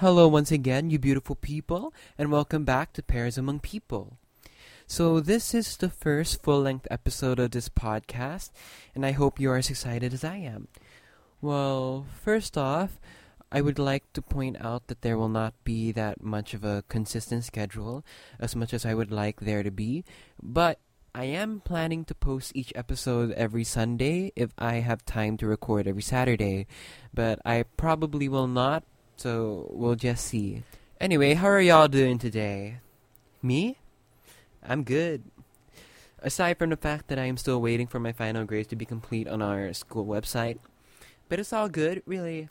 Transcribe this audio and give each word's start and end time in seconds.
Hello 0.00 0.26
once 0.26 0.50
again, 0.50 0.88
you 0.88 0.98
beautiful 0.98 1.36
people, 1.36 1.92
and 2.16 2.32
welcome 2.32 2.64
back 2.64 2.94
to 2.94 3.02
Pairs 3.02 3.36
Among 3.36 3.60
People. 3.60 4.16
So, 4.86 5.20
this 5.20 5.52
is 5.52 5.76
the 5.76 5.90
first 5.90 6.42
full 6.42 6.62
length 6.62 6.88
episode 6.90 7.38
of 7.38 7.50
this 7.50 7.68
podcast, 7.68 8.48
and 8.94 9.04
I 9.04 9.10
hope 9.12 9.38
you 9.38 9.50
are 9.50 9.58
as 9.58 9.68
excited 9.68 10.14
as 10.14 10.24
I 10.24 10.36
am. 10.36 10.68
Well, 11.42 12.06
first 12.24 12.56
off, 12.56 12.98
I 13.52 13.60
would 13.60 13.78
like 13.78 14.10
to 14.14 14.22
point 14.22 14.56
out 14.58 14.86
that 14.86 15.02
there 15.02 15.18
will 15.18 15.28
not 15.28 15.52
be 15.64 15.92
that 15.92 16.22
much 16.24 16.54
of 16.54 16.64
a 16.64 16.82
consistent 16.88 17.44
schedule 17.44 18.02
as 18.38 18.56
much 18.56 18.72
as 18.72 18.86
I 18.86 18.94
would 18.94 19.12
like 19.12 19.40
there 19.40 19.62
to 19.62 19.70
be, 19.70 20.06
but 20.42 20.78
I 21.14 21.24
am 21.24 21.60
planning 21.60 22.06
to 22.06 22.14
post 22.14 22.52
each 22.56 22.72
episode 22.74 23.32
every 23.32 23.64
Sunday 23.64 24.32
if 24.34 24.54
I 24.56 24.76
have 24.76 25.04
time 25.04 25.36
to 25.36 25.46
record 25.46 25.86
every 25.86 26.00
Saturday, 26.00 26.68
but 27.12 27.38
I 27.44 27.64
probably 27.76 28.30
will 28.30 28.48
not, 28.48 28.84
so 29.20 29.68
we'll 29.70 29.96
just 29.96 30.24
see. 30.24 30.62
Anyway, 30.98 31.34
how 31.34 31.48
are 31.48 31.60
y'all 31.60 31.88
doing 31.88 32.18
today? 32.18 32.78
Me? 33.42 33.76
I'm 34.66 34.82
good. 34.82 35.24
Aside 36.22 36.56
from 36.56 36.70
the 36.70 36.76
fact 36.76 37.08
that 37.08 37.18
I 37.18 37.26
am 37.26 37.36
still 37.36 37.60
waiting 37.60 37.86
for 37.86 38.00
my 38.00 38.12
final 38.12 38.46
grades 38.46 38.68
to 38.68 38.76
be 38.76 38.86
complete 38.86 39.28
on 39.28 39.42
our 39.42 39.74
school 39.74 40.06
website, 40.06 40.58
but 41.28 41.38
it's 41.38 41.52
all 41.52 41.68
good, 41.68 42.02
really. 42.06 42.48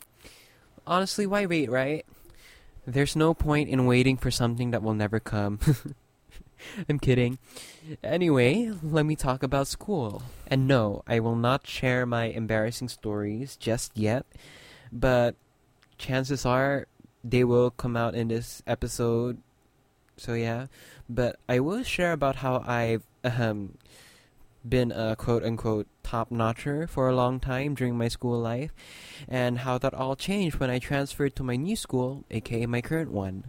Honestly, 0.86 1.26
why 1.26 1.44
wait, 1.44 1.68
right? 1.70 2.06
There's 2.86 3.16
no 3.16 3.34
point 3.34 3.68
in 3.68 3.86
waiting 3.86 4.16
for 4.16 4.30
something 4.30 4.70
that 4.70 4.82
will 4.82 4.94
never 4.94 5.18
come. 5.18 5.58
I'm 6.88 7.00
kidding. 7.00 7.38
Anyway, 8.04 8.70
let 8.80 9.06
me 9.06 9.16
talk 9.16 9.42
about 9.42 9.66
school. 9.66 10.22
And 10.46 10.68
no, 10.68 11.02
I 11.08 11.18
will 11.18 11.36
not 11.36 11.66
share 11.66 12.06
my 12.06 12.26
embarrassing 12.26 12.90
stories 12.90 13.56
just 13.56 13.98
yet, 13.98 14.24
but 14.92 15.34
chances 16.00 16.46
are 16.46 16.88
they 17.22 17.44
will 17.44 17.70
come 17.70 17.96
out 17.96 18.14
in 18.16 18.28
this 18.28 18.62
episode. 18.66 19.38
So 20.16 20.34
yeah, 20.34 20.66
but 21.08 21.38
I 21.48 21.60
will 21.60 21.82
share 21.84 22.12
about 22.12 22.36
how 22.36 22.64
I've 22.66 23.04
um, 23.22 23.76
been 24.66 24.90
a 24.92 25.14
quote 25.16 25.44
unquote 25.44 25.86
top 26.02 26.30
notcher 26.30 26.86
for 26.86 27.08
a 27.08 27.14
long 27.14 27.38
time 27.38 27.74
during 27.74 27.96
my 27.96 28.08
school 28.08 28.40
life, 28.40 28.72
and 29.28 29.60
how 29.60 29.78
that 29.78 29.94
all 29.94 30.16
changed 30.16 30.58
when 30.58 30.70
I 30.70 30.78
transferred 30.78 31.36
to 31.36 31.44
my 31.44 31.56
new 31.56 31.76
school, 31.76 32.24
aka 32.30 32.66
my 32.66 32.80
current 32.80 33.12
one. 33.12 33.44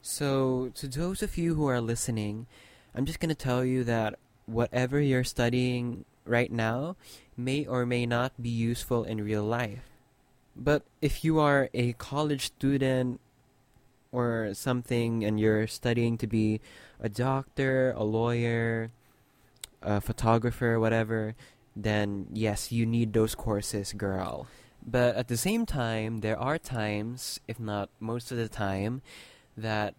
So, 0.00 0.72
to 0.74 0.88
those 0.88 1.22
of 1.22 1.38
you 1.38 1.54
who 1.54 1.66
are 1.66 1.80
listening, 1.80 2.46
I'm 2.94 3.06
just 3.06 3.20
to 3.20 3.34
tell 3.34 3.64
you 3.64 3.84
that 3.84 4.18
whatever 4.46 5.00
you're 5.00 5.22
studying 5.22 6.04
right 6.26 6.50
now 6.50 6.96
may 7.36 7.66
or 7.66 7.86
may 7.86 8.06
not 8.06 8.32
be 8.42 8.50
useful 8.50 9.04
in 9.04 9.22
real 9.22 9.44
life. 9.44 9.91
But 10.54 10.82
if 11.00 11.24
you 11.24 11.38
are 11.38 11.68
a 11.72 11.94
college 11.94 12.46
student 12.46 13.20
or 14.10 14.50
something 14.52 15.24
and 15.24 15.40
you're 15.40 15.66
studying 15.66 16.18
to 16.18 16.26
be 16.26 16.60
a 17.00 17.08
doctor, 17.08 17.92
a 17.96 18.04
lawyer, 18.04 18.90
a 19.80 20.00
photographer, 20.00 20.78
whatever, 20.78 21.34
then 21.74 22.26
yes, 22.32 22.70
you 22.70 22.84
need 22.84 23.12
those 23.12 23.34
courses, 23.34 23.92
girl. 23.92 24.46
But 24.84 25.16
at 25.16 25.28
the 25.28 25.36
same 25.36 25.64
time, 25.64 26.20
there 26.20 26.38
are 26.38 26.58
times, 26.58 27.40
if 27.48 27.58
not 27.58 27.88
most 28.00 28.30
of 28.30 28.36
the 28.36 28.48
time, 28.48 29.00
that 29.56 29.94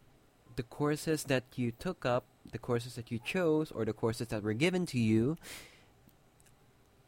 the 0.55 0.63
courses 0.63 1.23
that 1.25 1.43
you 1.55 1.71
took 1.71 2.05
up, 2.05 2.25
the 2.51 2.59
courses 2.59 2.95
that 2.95 3.09
you 3.09 3.17
chose, 3.17 3.71
or 3.71 3.85
the 3.85 3.93
courses 3.93 4.27
that 4.27 4.43
were 4.43 4.53
given 4.53 4.85
to 4.87 4.99
you, 4.99 5.37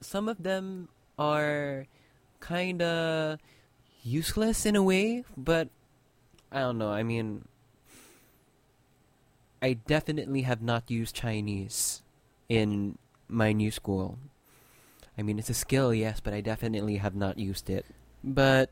some 0.02 0.28
of 0.28 0.42
them 0.44 0.88
are 1.20 1.86
kind 2.46 2.82
of 2.82 3.40
useless 4.04 4.66
in 4.66 4.76
a 4.76 4.84
way, 4.84 5.26
but 5.36 5.70
I 6.52 6.60
don't 6.60 6.78
know. 6.78 6.92
I 6.92 7.02
mean, 7.02 7.46
I 9.62 9.74
definitely 9.74 10.44
have 10.44 10.62
not 10.62 10.92
used 10.92 11.16
Chinese 11.16 12.04
in 12.48 13.00
my 13.28 13.52
new 13.52 13.72
school. 13.72 14.20
I 15.18 15.24
mean, 15.24 15.40
it's 15.40 15.50
a 15.50 15.56
skill, 15.56 15.92
yes, 15.94 16.20
but 16.20 16.34
I 16.34 16.42
definitely 16.42 16.98
have 16.98 17.16
not 17.16 17.40
used 17.40 17.70
it. 17.70 17.86
But 18.24 18.70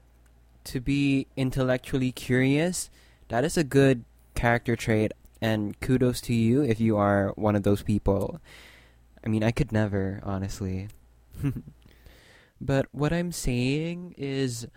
to 0.66 0.80
be 0.80 1.26
intellectually 1.36 2.12
curious, 2.12 2.92
that 3.30 3.44
is 3.44 3.58
a 3.58 3.64
good 3.64 4.06
character 4.36 4.76
trait, 4.76 5.14
and 5.42 5.80
kudos 5.82 6.22
to 6.22 6.34
you 6.34 6.62
if 6.62 6.80
you 6.80 6.98
are 6.98 7.34
one 7.36 7.56
of 7.56 7.64
those 7.64 7.82
people. 7.82 8.40
I 9.26 9.30
mean, 9.30 9.44
I 9.44 9.50
could 9.50 9.72
never, 9.72 10.22
honestly. 10.24 10.90
but 12.64 12.88
what 12.92 13.12
I'm 13.12 13.32
saying 13.32 14.16
is, 14.18 14.68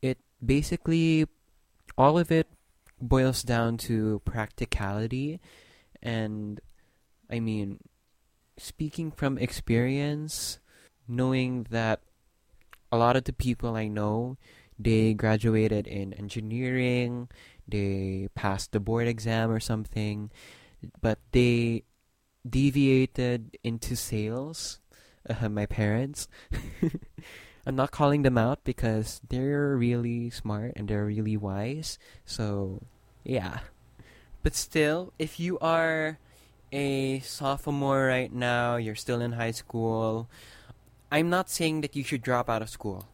it 0.00 0.18
basically, 0.44 1.26
all 1.98 2.18
of 2.18 2.32
it 2.32 2.48
boils 3.00 3.42
down 3.42 3.76
to 3.88 4.22
practicality, 4.24 5.40
and 6.02 6.60
I 7.30 7.40
mean, 7.40 7.80
speaking 8.56 9.10
from 9.12 9.36
experience, 9.36 10.58
knowing 11.06 11.66
that 11.68 12.00
a 12.90 12.96
lot 12.96 13.16
of 13.16 13.24
the 13.24 13.32
people 13.32 13.76
I 13.76 13.88
know, 13.88 14.38
they 14.78 15.12
graduated 15.12 15.86
in 15.86 16.12
engineering, 16.14 17.28
they 17.68 18.28
passed 18.34 18.72
the 18.72 18.80
board 18.80 19.08
exam 19.08 19.50
or 19.50 19.60
something, 19.60 20.30
but 21.00 21.18
they 21.32 21.84
deviated 22.48 23.58
into 23.64 23.96
sales. 23.96 24.80
Uh, 25.28 25.48
my 25.48 25.66
parents. 25.66 26.28
I'm 27.66 27.74
not 27.74 27.90
calling 27.90 28.22
them 28.22 28.38
out 28.38 28.62
because 28.62 29.20
they're 29.28 29.76
really 29.76 30.30
smart 30.30 30.72
and 30.76 30.86
they're 30.86 31.04
really 31.04 31.36
wise. 31.36 31.98
So, 32.24 32.82
yeah. 33.24 33.60
But 34.44 34.54
still, 34.54 35.12
if 35.18 35.40
you 35.40 35.58
are 35.58 36.18
a 36.70 37.18
sophomore 37.20 38.06
right 38.06 38.32
now, 38.32 38.76
you're 38.76 38.94
still 38.94 39.20
in 39.20 39.32
high 39.32 39.50
school, 39.50 40.30
I'm 41.10 41.28
not 41.28 41.50
saying 41.50 41.80
that 41.80 41.96
you 41.96 42.04
should 42.04 42.22
drop 42.22 42.48
out 42.48 42.62
of 42.62 42.70
school. 42.70 43.08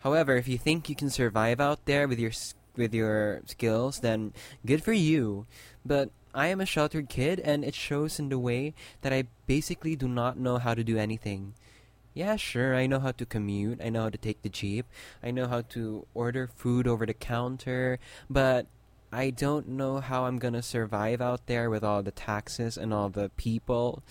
However, 0.00 0.36
if 0.36 0.48
you 0.48 0.58
think 0.58 0.88
you 0.88 0.96
can 0.96 1.10
survive 1.10 1.60
out 1.60 1.84
there 1.86 2.08
with 2.08 2.18
your 2.18 2.32
with 2.76 2.94
your 2.94 3.40
skills, 3.46 4.00
then 4.00 4.32
good 4.64 4.82
for 4.82 4.92
you. 4.92 5.46
But 5.84 6.10
I 6.36 6.48
am 6.48 6.60
a 6.60 6.66
sheltered 6.66 7.08
kid, 7.08 7.40
and 7.40 7.64
it 7.64 7.74
shows 7.74 8.18
in 8.18 8.28
the 8.28 8.38
way 8.38 8.74
that 9.00 9.12
I 9.12 9.24
basically 9.46 9.96
do 9.96 10.06
not 10.06 10.38
know 10.38 10.58
how 10.58 10.74
to 10.74 10.84
do 10.84 10.98
anything. 10.98 11.54
Yeah, 12.12 12.36
sure, 12.36 12.76
I 12.76 12.86
know 12.86 13.00
how 13.00 13.12
to 13.12 13.24
commute, 13.24 13.80
I 13.82 13.88
know 13.88 14.02
how 14.02 14.10
to 14.10 14.18
take 14.18 14.42
the 14.42 14.50
jeep, 14.50 14.84
I 15.22 15.30
know 15.30 15.48
how 15.48 15.62
to 15.72 16.06
order 16.12 16.46
food 16.46 16.86
over 16.86 17.06
the 17.06 17.14
counter, 17.14 17.98
but 18.28 18.66
I 19.10 19.30
don't 19.30 19.68
know 19.68 20.00
how 20.00 20.26
I'm 20.26 20.38
gonna 20.38 20.62
survive 20.62 21.22
out 21.22 21.46
there 21.46 21.70
with 21.70 21.82
all 21.82 22.02
the 22.02 22.10
taxes 22.10 22.76
and 22.76 22.92
all 22.92 23.08
the 23.08 23.30
people. 23.36 24.02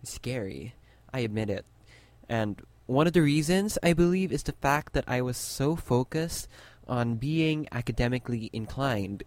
It's 0.00 0.12
scary. 0.12 0.74
I 1.12 1.20
admit 1.20 1.50
it. 1.50 1.64
And 2.28 2.62
one 2.86 3.06
of 3.06 3.14
the 3.14 3.22
reasons, 3.22 3.78
I 3.82 3.94
believe, 3.94 4.30
is 4.30 4.44
the 4.44 4.58
fact 4.60 4.92
that 4.92 5.04
I 5.08 5.22
was 5.22 5.36
so 5.36 5.74
focused 5.74 6.48
on 6.86 7.16
being 7.16 7.66
academically 7.72 8.50
inclined. 8.52 9.24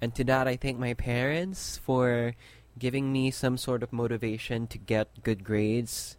And 0.00 0.14
to 0.14 0.24
that, 0.24 0.46
I 0.46 0.56
thank 0.56 0.78
my 0.78 0.94
parents 0.94 1.76
for 1.76 2.34
giving 2.78 3.12
me 3.12 3.30
some 3.30 3.58
sort 3.58 3.82
of 3.82 3.92
motivation 3.92 4.66
to 4.68 4.78
get 4.78 5.22
good 5.22 5.42
grades 5.42 6.16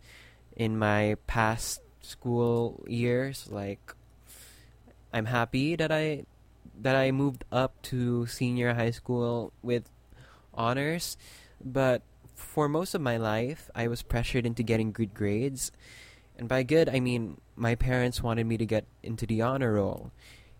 in 0.55 0.77
my 0.77 1.15
past 1.27 1.81
school 2.01 2.83
years. 2.87 3.47
Like, 3.49 3.95
I'm 5.13 5.25
happy 5.25 5.75
that 5.75 5.91
I 5.91 6.25
that 6.81 6.95
I 6.95 7.11
moved 7.11 7.43
up 7.51 7.81
to 7.83 8.25
senior 8.27 8.73
high 8.73 8.91
school 8.91 9.51
with 9.61 9.89
honors, 10.53 11.17
but 11.63 12.03
for 12.35 12.69
most 12.69 12.95
of 12.95 13.01
my 13.01 13.17
life, 13.17 13.69
I 13.75 13.87
was 13.87 14.01
pressured 14.01 14.45
into 14.45 14.63
getting 14.63 14.91
good 14.91 15.13
grades. 15.13 15.71
And 16.37 16.47
by 16.47 16.63
good, 16.63 16.87
I 16.87 16.99
mean 16.99 17.41
my 17.55 17.75
parents 17.75 18.23
wanted 18.23 18.45
me 18.47 18.55
to 18.57 18.65
get 18.65 18.85
into 19.03 19.25
the 19.25 19.41
honor 19.41 19.73
roll 19.73 20.11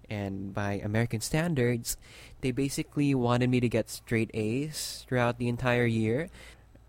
and 0.10 0.54
by 0.54 0.82
American 0.84 1.22
standards, 1.22 1.98
they 2.42 2.52
basically 2.52 3.14
wanted 3.14 3.50
me 3.50 3.60
to 3.60 3.70
get 3.70 3.90
straight 3.90 4.32
A's 4.34 5.06
throughout 5.08 5.38
the 5.38 5.48
entire 5.48 5.86
year. 5.86 6.30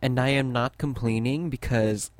And 0.03 0.19
I 0.19 0.29
am 0.31 0.53
not 0.53 0.79
complaining 0.79 1.51
because, 1.51 2.11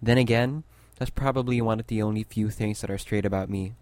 then 0.00 0.18
again, 0.18 0.64
that's 0.98 1.10
probably 1.10 1.60
one 1.60 1.80
of 1.80 1.88
the 1.88 2.02
only 2.02 2.24
few 2.24 2.48
things 2.48 2.80
that 2.80 2.90
are 2.90 2.98
straight 2.98 3.26
about 3.26 3.50
me. 3.50 3.74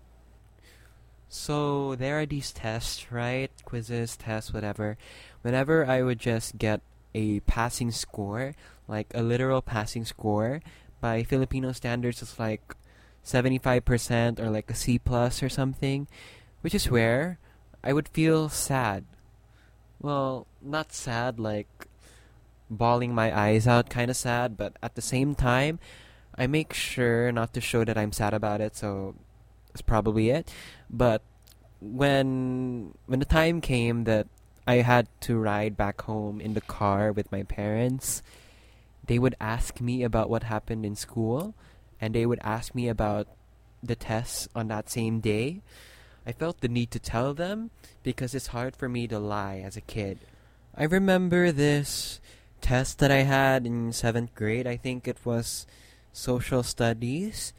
So 1.29 1.95
there 1.95 2.21
are 2.21 2.27
these 2.27 2.53
tests, 2.53 3.11
right? 3.11 3.51
Quizzes, 3.65 4.17
tests, 4.17 4.53
whatever. 4.53 4.97
Whenever 5.43 5.87
I 5.87 6.03
would 6.03 6.19
just 6.19 6.59
get 6.59 6.81
a 7.15 7.41
passing 7.41 7.91
score, 7.91 8.55
like 8.89 9.09
a 9.15 9.23
literal 9.23 9.63
passing 9.63 10.05
score, 10.05 10.61
by 11.01 11.23
Filipino 11.23 11.73
standards, 11.73 12.23
it's 12.23 12.39
like 12.39 12.75
75% 13.25 14.41
or 14.41 14.51
like 14.51 14.71
a 14.71 14.75
C 14.75 14.99
plus 14.99 15.43
or 15.43 15.49
something 15.49 16.09
which 16.65 16.75
is 16.75 16.91
where 16.91 17.37
I 17.85 17.93
would 17.93 18.09
feel 18.09 18.49
sad. 18.49 19.05
Well, 20.01 20.47
not 20.63 20.97
sad 20.97 21.39
like 21.39 21.69
bawling 22.71 23.15
my 23.15 23.29
eyes 23.37 23.69
out 23.69 23.91
kind 23.91 24.11
of 24.11 24.17
sad, 24.17 24.57
but 24.57 24.73
at 24.83 24.95
the 24.95 25.05
same 25.05 25.35
time, 25.35 25.79
I 26.35 26.47
make 26.47 26.73
sure 26.73 27.31
not 27.31 27.53
to 27.53 27.61
show 27.61 27.85
that 27.85 27.99
I'm 27.99 28.13
sad 28.13 28.33
about 28.33 28.63
it, 28.63 28.77
so 28.77 29.15
that's 29.69 29.83
probably 29.83 30.31
it. 30.31 30.51
But 30.89 31.21
when 31.83 32.95
when 33.05 33.21
the 33.21 33.29
time 33.29 33.61
came 33.61 34.05
that 34.05 34.27
I 34.67 34.77
had 34.81 35.07
to 35.29 35.37
ride 35.37 35.77
back 35.77 36.01
home 36.01 36.41
in 36.41 36.55
the 36.55 36.65
car 36.65 37.13
with 37.13 37.31
my 37.31 37.43
parents, 37.43 38.23
they 39.05 39.19
would 39.19 39.37
ask 39.39 39.83
me 39.83 40.03
about 40.03 40.31
what 40.31 40.45
happened 40.45 40.87
in 40.87 40.97
school 40.97 41.53
and 42.01 42.15
they 42.15 42.25
would 42.25 42.41
ask 42.41 42.75
me 42.75 42.89
about 42.89 43.29
the 43.83 43.95
tests 43.95 44.49
on 44.57 44.69
that 44.69 44.89
same 44.89 45.21
day. 45.21 45.61
I 46.27 46.33
felt 46.33 46.61
the 46.61 46.69
need 46.69 46.91
to 46.93 46.99
tell 46.99 47.35
them 47.35 47.71
because 48.03 48.35
it's 48.35 48.49
hard 48.49 48.77
for 48.77 48.89
me 48.89 49.07
to 49.09 49.19
lie 49.19 49.63
as 49.65 49.77
a 49.77 49.83
kid. 49.83 50.21
I 50.77 50.85
remember 50.85 51.53
this 51.53 52.21
test 52.61 52.99
that 52.99 53.11
I 53.11 53.29
had 53.29 53.67
in 53.67 53.91
7th 53.91 54.35
grade. 54.35 54.67
I 54.67 54.77
think 54.77 55.07
it 55.07 55.19
was 55.25 55.67
social 56.13 56.63
studies. 56.63 57.53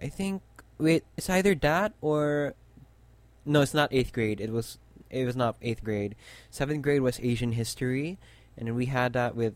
I 0.00 0.06
think 0.06 0.42
wait, 0.78 1.04
it's 1.16 1.30
either 1.30 1.54
that 1.56 1.92
or 2.00 2.54
no, 3.44 3.62
it's 3.62 3.74
not 3.74 3.90
8th 3.90 4.12
grade. 4.12 4.40
It 4.40 4.50
was 4.50 4.78
it 5.10 5.24
was 5.24 5.36
not 5.36 5.60
8th 5.60 5.82
grade. 5.82 6.14
7th 6.52 6.82
grade 6.82 7.02
was 7.02 7.20
Asian 7.20 7.52
history 7.52 8.18
and 8.56 8.76
we 8.76 8.86
had 8.86 9.12
that 9.14 9.34
with 9.34 9.54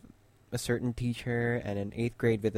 a 0.50 0.58
certain 0.58 0.92
teacher 0.92 1.62
and 1.64 1.78
in 1.78 1.90
8th 1.92 2.16
grade 2.18 2.42
with 2.42 2.56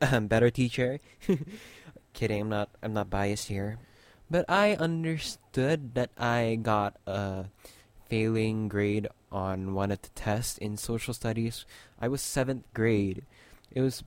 a 0.00 0.20
better 0.20 0.50
teacher. 0.50 1.00
Kidding, 2.14 2.40
I'm 2.42 2.48
not 2.48 2.70
I'm 2.82 2.94
not 2.94 3.10
biased 3.10 3.48
here. 3.48 3.78
But 4.32 4.48
I 4.48 4.76
understood 4.80 5.92
that 5.92 6.08
I 6.16 6.56
got 6.56 6.96
a 7.06 7.52
failing 8.08 8.66
grade 8.66 9.06
on 9.30 9.74
one 9.74 9.92
of 9.92 10.00
the 10.00 10.08
tests 10.16 10.56
in 10.56 10.78
social 10.78 11.12
studies. 11.12 11.66
I 12.00 12.08
was 12.08 12.22
7th 12.22 12.64
grade. 12.72 13.28
It 13.70 13.82
was 13.82 14.02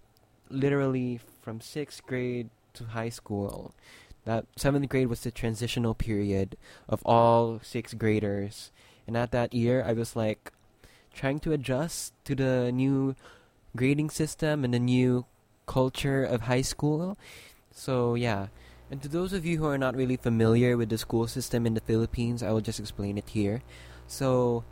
literally 0.49 1.19
from 1.43 1.59
6th 1.59 2.01
grade 2.09 2.49
to 2.73 2.85
high 2.97 3.13
school. 3.13 3.75
That 4.25 4.49
7th 4.57 4.89
grade 4.89 5.13
was 5.13 5.21
the 5.21 5.29
transitional 5.29 5.93
period 5.93 6.57
of 6.89 7.05
all 7.05 7.59
6th 7.59 7.95
graders. 7.99 8.71
And 9.05 9.15
at 9.15 9.29
that 9.29 9.53
year, 9.53 9.85
I 9.85 9.93
was 9.93 10.15
like 10.15 10.51
trying 11.13 11.37
to 11.45 11.53
adjust 11.53 12.13
to 12.25 12.33
the 12.33 12.71
new 12.71 13.15
grading 13.75 14.09
system 14.09 14.65
and 14.65 14.73
the 14.73 14.79
new 14.79 15.25
culture 15.67 16.23
of 16.25 16.49
high 16.49 16.65
school. 16.65 17.15
So, 17.69 18.15
yeah. 18.15 18.47
And 18.91 19.01
to 19.01 19.07
those 19.07 19.33
of 19.33 19.45
you 19.45 19.57
who 19.57 19.65
are 19.65 19.77
not 19.77 19.95
really 19.95 20.17
familiar 20.17 20.77
with 20.77 20.89
the 20.89 20.97
school 20.97 21.27
system 21.27 21.65
in 21.65 21.73
the 21.73 21.81
Philippines, 21.81 22.43
I 22.43 22.51
will 22.51 22.61
just 22.61 22.79
explain 22.79 23.17
it 23.17 23.29
here. 23.29 23.63
So, 24.07 24.63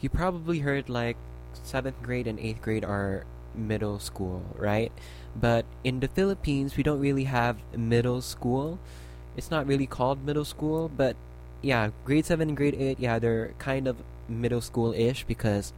you 0.00 0.08
probably 0.08 0.58
heard 0.60 0.88
like 0.88 1.16
7th 1.64 2.02
grade 2.02 2.26
and 2.26 2.38
8th 2.38 2.60
grade 2.60 2.84
are 2.84 3.24
middle 3.54 4.00
school, 4.00 4.42
right? 4.56 4.90
But 5.36 5.64
in 5.84 6.00
the 6.00 6.08
Philippines, 6.08 6.76
we 6.76 6.82
don't 6.82 6.98
really 6.98 7.24
have 7.24 7.58
middle 7.76 8.20
school. 8.20 8.80
It's 9.36 9.50
not 9.50 9.66
really 9.66 9.86
called 9.86 10.24
middle 10.26 10.44
school, 10.44 10.90
but 10.90 11.14
yeah, 11.62 11.90
grade 12.04 12.26
7 12.26 12.48
and 12.48 12.56
grade 12.56 12.74
8, 12.74 12.98
yeah, 12.98 13.18
they're 13.20 13.54
kind 13.58 13.86
of 13.86 13.96
middle 14.28 14.60
school-ish 14.60 15.24
because 15.24 15.72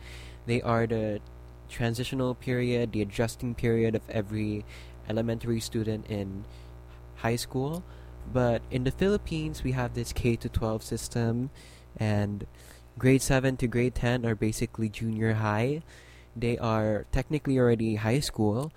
they 0.47 0.63
are 0.63 0.87
the 0.87 1.21
transitional 1.69 2.35
period, 2.35 2.93
the 2.93 3.03
adjusting 3.03 3.55
period 3.55 3.95
of 3.95 4.03
every 4.09 4.65
elementary 5.09 5.61
student 5.61 6.07
in 6.09 6.45
high 7.25 7.41
school. 7.41 7.83
But 8.29 8.61
in 8.71 8.85
the 8.85 8.93
Philippines, 8.93 9.65
we 9.65 9.73
have 9.73 9.97
this 9.97 10.13
K 10.13 10.37
to 10.37 10.49
12 10.49 10.85
system, 10.85 11.51
and 11.97 12.47
grade 13.01 13.23
7 13.23 13.57
to 13.59 13.67
grade 13.67 13.97
10 13.97 14.25
are 14.25 14.37
basically 14.37 14.89
junior 14.89 15.41
high. 15.41 15.83
They 16.37 16.59
are 16.59 17.07
technically 17.13 17.59
already 17.59 17.97
high 17.97 18.21
school, 18.21 18.73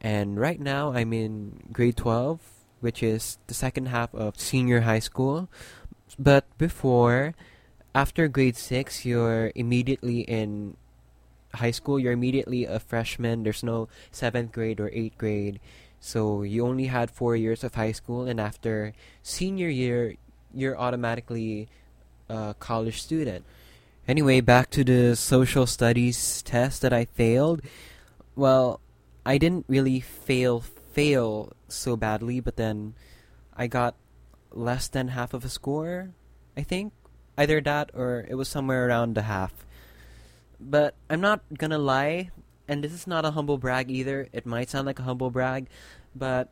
and 0.00 0.40
right 0.40 0.60
now 0.60 0.92
I'm 0.92 1.12
in 1.12 1.60
grade 1.72 1.96
12, 1.96 2.40
which 2.80 3.02
is 3.02 3.38
the 3.46 3.54
second 3.54 3.88
half 3.88 4.14
of 4.14 4.40
senior 4.40 4.82
high 4.82 5.04
school. 5.04 5.48
But 6.18 6.44
before, 6.56 7.34
after 7.94 8.28
grade 8.28 8.56
6, 8.56 9.04
you're 9.04 9.52
immediately 9.54 10.20
in 10.28 10.76
high 11.54 11.72
school. 11.72 11.98
You're 11.98 12.12
immediately 12.12 12.64
a 12.64 12.78
freshman. 12.78 13.42
There's 13.42 13.64
no 13.64 13.88
7th 14.12 14.52
grade 14.52 14.78
or 14.78 14.88
8th 14.90 15.16
grade. 15.18 15.60
So 16.00 16.42
you 16.42 16.66
only 16.66 16.86
had 16.86 17.10
four 17.10 17.36
years 17.36 17.62
of 17.62 17.74
high 17.74 17.92
school, 17.92 18.24
and 18.24 18.40
after 18.40 18.94
senior 19.22 19.68
year, 19.68 20.16
you're 20.52 20.76
automatically 20.76 21.68
a 22.28 22.56
college 22.58 23.02
student. 23.02 23.44
Anyway, 24.08 24.40
back 24.40 24.70
to 24.70 24.82
the 24.82 25.14
social 25.14 25.66
studies 25.66 26.42
test 26.42 26.80
that 26.82 26.92
I 26.92 27.04
failed. 27.04 27.60
Well, 28.34 28.80
I 29.24 29.36
didn't 29.36 29.66
really 29.68 30.00
fail 30.00 30.60
fail 30.60 31.52
so 31.68 31.96
badly, 31.96 32.40
but 32.40 32.56
then 32.56 32.94
I 33.54 33.68
got 33.68 33.94
less 34.50 34.88
than 34.88 35.08
half 35.08 35.34
of 35.34 35.44
a 35.44 35.48
score, 35.48 36.10
I 36.56 36.62
think. 36.62 36.92
Either 37.38 37.60
that 37.60 37.90
or 37.94 38.26
it 38.28 38.34
was 38.34 38.48
somewhere 38.48 38.88
around 38.88 39.14
the 39.14 39.22
half. 39.22 39.52
But 40.58 40.96
I'm 41.08 41.20
not 41.20 41.40
gonna 41.56 41.78
lie, 41.78 42.30
and 42.70 42.84
this 42.84 42.92
is 42.92 43.04
not 43.04 43.24
a 43.24 43.32
humble 43.32 43.58
brag 43.58 43.90
either. 43.90 44.28
It 44.32 44.46
might 44.46 44.70
sound 44.70 44.86
like 44.86 45.00
a 45.00 45.02
humble 45.02 45.30
brag, 45.30 45.66
but 46.14 46.50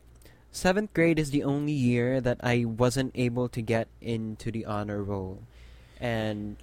seventh 0.51 0.93
grade 0.93 1.17
is 1.17 1.31
the 1.31 1.45
only 1.45 1.73
year 1.73 2.21
that 2.21 2.41
I 2.43 2.65
wasn't 2.65 3.13
able 3.15 3.49
to 3.51 3.63
get 3.63 3.87
into 4.01 4.51
the 4.51 4.67
honor 4.67 5.01
roll. 5.01 5.45
And 6.01 6.57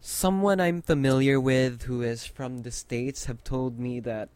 someone 0.00 0.58
I'm 0.58 0.80
familiar 0.80 1.38
with 1.38 1.82
who 1.82 2.00
is 2.00 2.24
from 2.24 2.62
the 2.62 2.70
States 2.70 3.26
have 3.26 3.44
told 3.44 3.78
me 3.78 4.00
that 4.00 4.30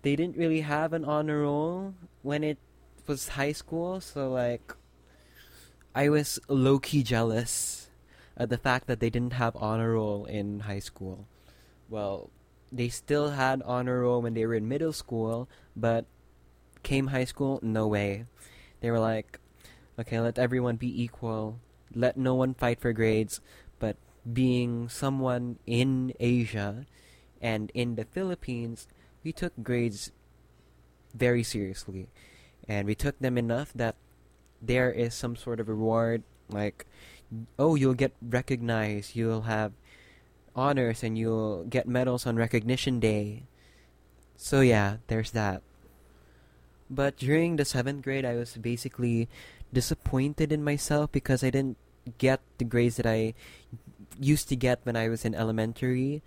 they 0.00 0.16
didn't 0.16 0.38
really 0.38 0.62
have 0.62 0.94
an 0.94 1.04
honor 1.04 1.42
roll 1.42 1.92
when 2.22 2.42
it 2.42 2.56
was 3.06 3.36
high 3.36 3.52
school, 3.52 4.00
so 4.00 4.30
like 4.32 4.72
I 5.94 6.08
was 6.08 6.40
low 6.48 6.78
key 6.78 7.02
jealous 7.02 7.90
at 8.38 8.48
the 8.48 8.56
fact 8.56 8.86
that 8.86 9.00
they 9.00 9.10
didn't 9.10 9.34
have 9.34 9.54
honor 9.56 9.92
roll 9.92 10.24
in 10.24 10.60
high 10.60 10.78
school. 10.80 11.26
Well, 11.90 12.30
they 12.70 12.88
still 12.88 13.30
had 13.30 13.62
honor 13.64 14.00
roll 14.00 14.22
when 14.22 14.34
they 14.34 14.46
were 14.46 14.54
in 14.54 14.68
middle 14.68 14.92
school, 14.92 15.48
but 15.76 16.06
came 16.82 17.08
high 17.08 17.24
school, 17.24 17.60
no 17.62 17.86
way. 17.86 18.26
They 18.80 18.90
were 18.90 19.00
like, 19.00 19.38
okay, 19.98 20.20
let 20.20 20.38
everyone 20.38 20.76
be 20.76 21.02
equal. 21.02 21.60
Let 21.94 22.16
no 22.16 22.34
one 22.34 22.54
fight 22.54 22.80
for 22.80 22.92
grades. 22.92 23.40
But 23.78 23.96
being 24.30 24.88
someone 24.88 25.58
in 25.66 26.12
Asia 26.20 26.86
and 27.40 27.70
in 27.74 27.96
the 27.96 28.04
Philippines, 28.04 28.86
we 29.24 29.32
took 29.32 29.52
grades 29.62 30.12
very 31.14 31.42
seriously. 31.42 32.08
And 32.68 32.86
we 32.86 32.94
took 32.94 33.18
them 33.18 33.38
enough 33.38 33.72
that 33.74 33.96
there 34.60 34.92
is 34.92 35.14
some 35.14 35.36
sort 35.36 35.60
of 35.60 35.68
reward, 35.68 36.22
like, 36.48 36.86
oh, 37.58 37.74
you'll 37.74 37.94
get 37.94 38.12
recognized, 38.20 39.16
you'll 39.16 39.42
have 39.42 39.72
honors, 40.58 41.06
and 41.06 41.14
you'll 41.16 41.62
get 41.70 41.86
medals 41.86 42.26
on 42.26 42.34
recognition 42.34 42.98
day. 42.98 43.46
So 44.36 44.60
yeah, 44.60 44.98
there's 45.06 45.30
that. 45.30 45.62
But 46.90 47.16
during 47.16 47.56
the 47.56 47.64
seventh 47.64 48.02
grade, 48.02 48.24
I 48.24 48.34
was 48.34 48.58
basically 48.58 49.28
disappointed 49.72 50.50
in 50.50 50.64
myself 50.64 51.12
because 51.12 51.44
I 51.44 51.50
didn't 51.50 51.78
get 52.18 52.40
the 52.58 52.64
grades 52.64 52.96
that 52.96 53.06
I 53.06 53.34
used 54.18 54.48
to 54.48 54.56
get 54.56 54.80
when 54.82 54.96
I 54.96 55.08
was 55.08 55.24
in 55.24 55.34
elementary. 55.34 56.22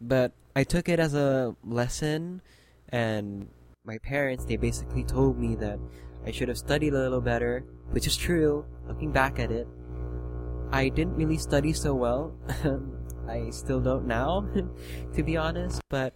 But 0.00 0.32
I 0.54 0.64
took 0.64 0.88
it 0.88 1.00
as 1.00 1.14
a 1.14 1.54
lesson, 1.64 2.42
and 2.90 3.48
my 3.84 3.98
parents, 3.98 4.44
they 4.44 4.56
basically 4.56 5.04
told 5.04 5.38
me 5.38 5.54
that 5.56 5.78
I 6.26 6.30
should 6.30 6.48
have 6.48 6.58
studied 6.58 6.92
a 6.92 6.98
little 6.98 7.22
better, 7.22 7.64
which 7.90 8.06
is 8.06 8.16
true, 8.16 8.66
looking 8.86 9.12
back 9.12 9.38
at 9.38 9.50
it. 9.50 9.66
I 10.70 10.90
didn't 10.90 11.14
really 11.14 11.38
study 11.38 11.72
so 11.72 11.94
well. 11.94 12.34
I 13.28 13.50
still 13.50 13.80
don't 13.80 14.06
now, 14.06 14.48
to 15.14 15.22
be 15.22 15.36
honest, 15.36 15.80
but 15.90 16.14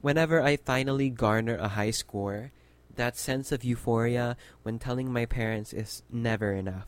whenever 0.00 0.42
I 0.42 0.56
finally 0.56 1.08
garner 1.08 1.56
a 1.56 1.68
high 1.68 1.92
score, 1.92 2.50
that 2.96 3.16
sense 3.16 3.52
of 3.52 3.64
euphoria 3.64 4.36
when 4.62 4.78
telling 4.78 5.12
my 5.12 5.26
parents 5.26 5.72
is 5.72 6.02
never 6.10 6.52
enough. 6.52 6.86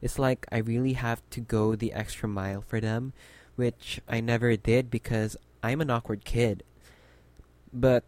It's 0.00 0.18
like 0.18 0.46
I 0.50 0.58
really 0.58 0.94
have 0.94 1.22
to 1.30 1.40
go 1.40 1.74
the 1.76 1.92
extra 1.92 2.28
mile 2.28 2.62
for 2.62 2.80
them, 2.80 3.12
which 3.54 4.00
I 4.08 4.20
never 4.20 4.56
did 4.56 4.90
because 4.90 5.36
I'm 5.62 5.80
an 5.80 5.90
awkward 5.90 6.24
kid. 6.24 6.62
But 7.72 8.04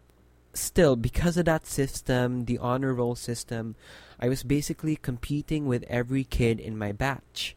still, 0.53 0.95
because 0.95 1.37
of 1.37 1.45
that 1.45 1.67
system, 1.67 2.45
the 2.45 2.57
honor 2.57 2.93
roll 2.93 3.15
system, 3.15 3.75
I 4.19 4.27
was 4.27 4.43
basically 4.43 4.95
competing 4.95 5.65
with 5.65 5.83
every 5.87 6.23
kid 6.23 6.59
in 6.59 6.77
my 6.77 6.91
batch. 6.91 7.55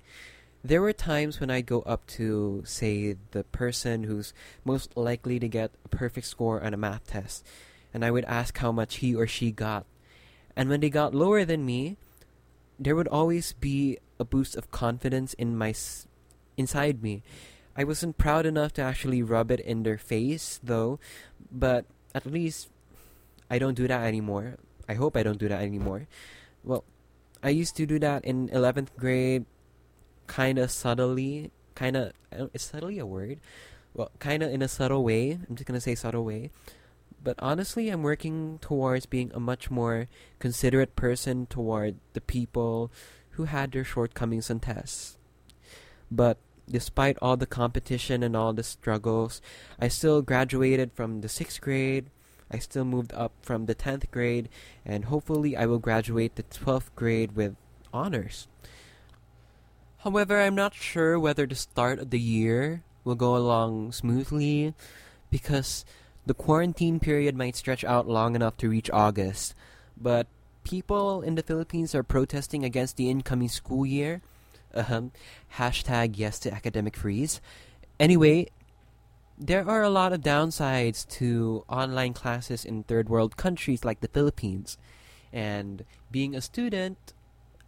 There 0.65 0.81
were 0.81 0.93
times 0.93 1.41
when 1.41 1.51
I'd 1.51 1.67
go 1.67 1.83
up 1.83 2.07
to, 2.19 2.63
say, 2.65 3.17
the 3.33 3.43
person 3.45 4.05
who's 4.05 4.33
most 4.65 4.97
likely 4.97 5.41
to 5.41 5.49
get 5.49 5.73
a 5.85 5.89
perfect 5.89 6.27
score 6.27 6.63
on 6.63 6.73
a 6.73 6.77
math 6.77 7.09
test, 7.09 7.45
and 7.93 8.05
I 8.05 8.11
would 8.11 8.25
ask 8.27 8.57
how 8.59 8.71
much 8.71 8.97
he 8.97 9.15
or 9.15 9.27
she 9.27 9.51
got. 9.51 9.87
And 10.55 10.69
when 10.69 10.81
they 10.81 10.91
got 10.91 11.15
lower 11.15 11.45
than 11.45 11.67
me, 11.67 11.97
there 12.79 12.95
would 12.95 13.09
always 13.09 13.53
be 13.55 13.99
a 14.21 14.25
boost 14.25 14.57
of 14.57 14.71
confidence 14.71 15.35
in 15.35 15.59
my 15.59 15.75
inside 16.57 17.03
me. 17.03 17.23
I 17.77 17.85
wasn't 17.85 18.19
proud 18.19 18.47
enough 18.47 18.73
to 18.75 18.83
actually 18.83 19.23
rub 19.23 19.51
it 19.51 19.61
in 19.61 19.83
their 19.83 19.99
face 19.99 20.61
though, 20.63 21.01
but 21.51 21.87
at 22.15 22.27
least 22.27 22.69
I 23.51 23.59
don't 23.59 23.75
do 23.75 23.89
that 23.89 24.05
anymore. 24.05 24.59
I 24.89 24.95
hope 24.95 25.17
I 25.17 25.23
don't 25.23 25.39
do 25.39 25.49
that 25.49 25.63
anymore. 25.63 26.07
Well, 26.63 26.85
I 27.43 27.49
used 27.49 27.77
to 27.77 27.87
do 27.87 27.99
that 27.99 28.25
in 28.25 28.49
11th 28.51 28.95
grade, 28.97 29.47
kind 30.33 30.59
of 30.59 30.71
subtly, 30.71 31.51
kind 31.75 31.95
of 31.95 32.13
is 32.55 32.63
subtly 32.63 32.99
a 32.99 33.05
word? 33.05 33.39
Well, 33.93 34.11
kind 34.19 34.43
of 34.43 34.51
in 34.51 34.63
a 34.63 34.69
subtle 34.69 35.05
way. 35.05 35.33
I'm 35.33 35.57
just 35.57 35.67
gonna 35.67 35.79
say 35.79 35.95
subtle 35.95 36.25
way. 36.25 36.51
But 37.23 37.37
honestly, 37.39 37.91
I'm 37.91 38.03
working 38.03 38.59
towards 38.63 39.05
being 39.05 39.31
a 39.35 39.39
much 39.39 39.71
more 39.71 40.09
considerate 40.39 40.97
person 40.97 41.45
toward 41.45 41.97
the 42.15 42.23
people 42.23 42.91
who 43.37 43.45
had 43.45 43.73
their 43.73 43.85
shortcomings 43.85 44.49
and 44.49 44.63
tests. 44.63 45.19
But 46.11 46.39
despite 46.67 47.19
all 47.21 47.37
the 47.37 47.47
competition 47.47 48.23
and 48.23 48.35
all 48.35 48.55
the 48.55 48.63
struggles, 48.63 49.43
I 49.79 49.89
still 49.89 50.23
graduated 50.23 50.93
from 50.95 51.21
the 51.21 51.29
sixth 51.29 51.61
grade. 51.61 52.07
I 52.51 52.59
still 52.59 52.87
moved 52.87 53.13
up 53.13 53.33
from 53.43 53.67
the 53.67 53.75
10th 53.75 54.11
grade, 54.11 54.49
and 54.85 55.07
hopefully, 55.07 55.57
I 55.57 55.67
will 55.67 55.79
graduate 55.79 56.37
the 56.37 56.43
12th 56.43 56.91
grade 56.97 57.33
with 57.33 57.57
honors. 57.93 58.49
However, 60.05 60.41
I'm 60.41 60.57
not 60.57 60.75
sure 60.75 61.19
whether 61.19 61.47
the 61.47 61.55
start 61.55 62.01
of 62.01 62.11
the 62.11 62.19
year 62.19 62.83
will 63.05 63.15
go 63.15 63.37
along 63.37 63.93
smoothly 63.93 64.75
because 65.31 65.85
the 66.27 66.35
quarantine 66.35 66.99
period 66.99 67.37
might 67.37 67.55
stretch 67.55 67.85
out 67.85 68.09
long 68.09 68.35
enough 68.35 68.57
to 68.59 68.69
reach 68.69 68.91
August. 68.91 69.55
But 69.97 70.27
people 70.65 71.23
in 71.23 71.37
the 71.37 71.43
Philippines 71.43 71.95
are 71.95 72.03
protesting 72.03 72.65
against 72.65 72.97
the 72.97 73.11
incoming 73.11 73.49
school 73.49 73.87
year. 73.87 74.23
Uh-huh. 74.75 75.03
Hashtag 75.55 76.19
yes 76.19 76.41
to 76.41 76.53
academic 76.53 76.97
freeze. 76.97 77.41
Anyway, 78.01 78.49
there 79.39 79.69
are 79.69 79.83
a 79.83 79.91
lot 79.91 80.13
of 80.13 80.21
downsides 80.21 81.09
to 81.11 81.65
online 81.69 82.13
classes 82.13 82.65
in 82.65 82.83
third 82.83 83.09
world 83.09 83.37
countries 83.37 83.85
like 83.85 84.01
the 84.01 84.09
Philippines. 84.09 84.79
And 85.33 85.85
being 86.11 86.35
a 86.35 86.41
student, 86.41 87.15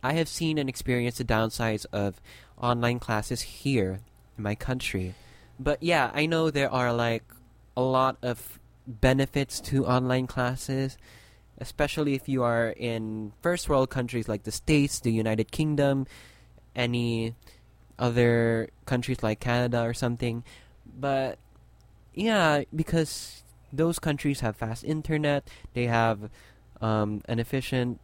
I 0.05 0.13
have 0.13 0.29
seen 0.29 0.59
and 0.59 0.69
experienced 0.69 1.17
the 1.17 1.25
downsides 1.25 1.87
of 1.91 2.21
online 2.61 3.01
classes 3.01 3.41
here 3.41 4.01
in 4.37 4.45
my 4.45 4.55
country. 4.55 5.15
But 5.59 5.83
yeah, 5.83 6.11
I 6.13 6.27
know 6.27 6.51
there 6.51 6.71
are 6.71 6.93
like 6.93 7.25
a 7.75 7.81
lot 7.81 8.19
of 8.21 8.59
benefits 8.87 9.61
to 9.61 9.87
online 9.87 10.27
classes, 10.27 10.99
especially 11.57 12.13
if 12.13 12.29
you 12.29 12.43
are 12.43 12.69
in 12.69 13.33
first 13.41 13.67
world 13.71 13.89
countries 13.89 14.29
like 14.29 14.43
the 14.43 14.53
States, 14.53 15.01
the 15.01 15.11
United 15.11 15.51
Kingdom, 15.51 16.07
any 16.77 17.35
other 17.99 18.69
countries 18.85 19.23
like 19.23 19.41
Canada 19.41 19.81
or 19.81 19.95
something. 19.95 20.45
But 20.85 21.39
yeah, 22.13 22.65
because 22.77 23.43
those 23.73 23.99
countries 23.99 24.41
have 24.41 24.55
fast 24.57 24.85
internet, 24.85 25.49
they 25.73 25.87
have 25.87 26.29
um, 26.83 27.23
an 27.27 27.39
efficient 27.39 28.01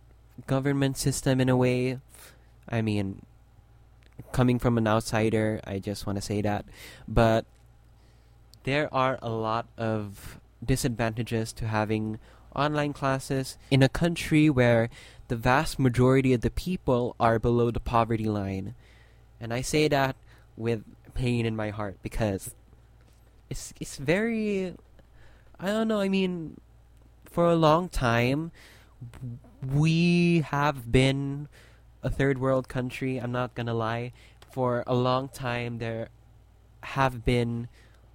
government 0.46 0.96
system 0.96 1.40
in 1.40 1.48
a 1.48 1.56
way. 1.56 1.98
I 2.68 2.82
mean, 2.82 3.22
coming 4.32 4.58
from 4.58 4.78
an 4.78 4.86
outsider, 4.86 5.60
I 5.64 5.78
just 5.78 6.06
want 6.06 6.16
to 6.16 6.22
say 6.22 6.42
that. 6.42 6.64
But 7.08 7.44
there 8.64 8.92
are 8.94 9.18
a 9.22 9.30
lot 9.30 9.66
of 9.76 10.40
disadvantages 10.64 11.52
to 11.54 11.66
having 11.66 12.18
online 12.54 12.92
classes 12.92 13.56
in 13.70 13.82
a 13.82 13.88
country 13.88 14.50
where 14.50 14.90
the 15.28 15.36
vast 15.36 15.78
majority 15.78 16.32
of 16.32 16.40
the 16.40 16.50
people 16.50 17.14
are 17.18 17.38
below 17.38 17.70
the 17.70 17.80
poverty 17.80 18.24
line. 18.24 18.74
And 19.40 19.54
I 19.54 19.62
say 19.62 19.88
that 19.88 20.16
with 20.56 20.84
pain 21.14 21.46
in 21.46 21.56
my 21.56 21.70
heart 21.70 21.96
because 22.02 22.54
it's 23.48 23.72
it's 23.80 23.96
very 23.96 24.74
I 25.58 25.66
don't 25.66 25.88
know, 25.88 26.00
I 26.00 26.08
mean 26.08 26.60
for 27.24 27.46
a 27.46 27.54
long 27.54 27.88
time 27.88 28.50
we 29.62 30.40
have 30.40 30.90
been 30.90 31.48
a 32.02 32.10
third 32.10 32.38
world 32.38 32.68
country, 32.68 33.18
I'm 33.18 33.32
not 33.32 33.54
to 33.54 33.74
lie. 33.74 34.12
For 34.50 34.84
a 34.86 34.94
long 34.94 35.28
time 35.28 35.78
there 35.78 36.08
have 36.82 37.24
been 37.24 37.68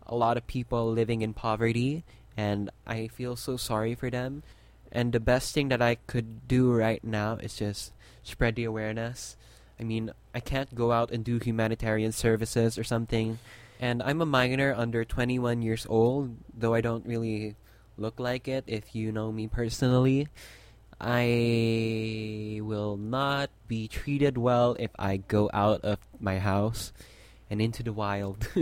a 0.06 0.16
lot 0.16 0.38
of 0.38 0.48
people 0.48 0.92
living 0.92 1.22
in 1.22 1.34
poverty 1.34 2.04
and 2.36 2.70
I 2.86 3.08
feel 3.08 3.36
so 3.36 3.58
sorry 3.58 3.96
for 3.96 4.10
them. 4.10 4.44
And 4.92 5.12
the 5.12 5.20
best 5.20 5.54
thing 5.54 5.70
that 5.70 5.82
I 5.82 5.96
could 6.08 6.48
do 6.48 6.72
right 6.72 7.04
now 7.04 7.36
is 7.36 7.56
just 7.56 7.94
spread 8.24 8.56
the 8.56 8.64
awareness. 8.64 9.38
I 9.80 9.84
mean, 9.84 10.12
I 10.34 10.40
can't 10.40 10.74
go 10.74 10.92
out 10.92 11.12
and 11.12 11.24
do 11.24 11.40
humanitarian 11.40 12.12
services 12.12 12.78
or 12.78 12.84
something. 12.84 13.40
And 13.80 14.02
I'm 14.04 14.22
a 14.22 14.26
minor 14.26 14.74
under 14.76 15.04
21 15.04 15.62
years 15.62 15.86
old, 15.90 16.38
though 16.56 16.74
I 16.74 16.82
don't 16.82 17.06
really 17.06 17.56
look 17.98 18.20
like 18.20 18.48
it 18.48 18.64
if 18.68 18.96
you 18.96 19.12
know 19.12 19.32
me 19.32 19.48
personally. 19.48 20.28
I 21.00 22.62
will 22.62 22.98
not 22.98 23.50
be 23.68 23.88
treated 23.88 24.38
well 24.38 24.76
if 24.80 24.92
I 24.98 25.18
go 25.18 25.50
out 25.54 25.82
of 25.82 26.00
my 26.20 26.40
house 26.40 26.94
and 27.50 27.62
into 27.62 27.84
the 27.84 27.94
wild. 27.94 28.48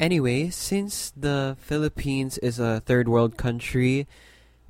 Anyway, 0.00 0.48
since 0.48 1.12
the 1.14 1.58
Philippines 1.60 2.38
is 2.38 2.58
a 2.58 2.80
third 2.80 3.06
world 3.06 3.36
country, 3.36 4.08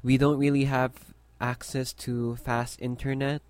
we 0.03 0.19
don't 0.19 0.41
really 0.43 0.65
have 0.65 1.15
access 1.41 1.93
to 1.93 2.35
fast 2.35 2.83
internet. 2.83 3.41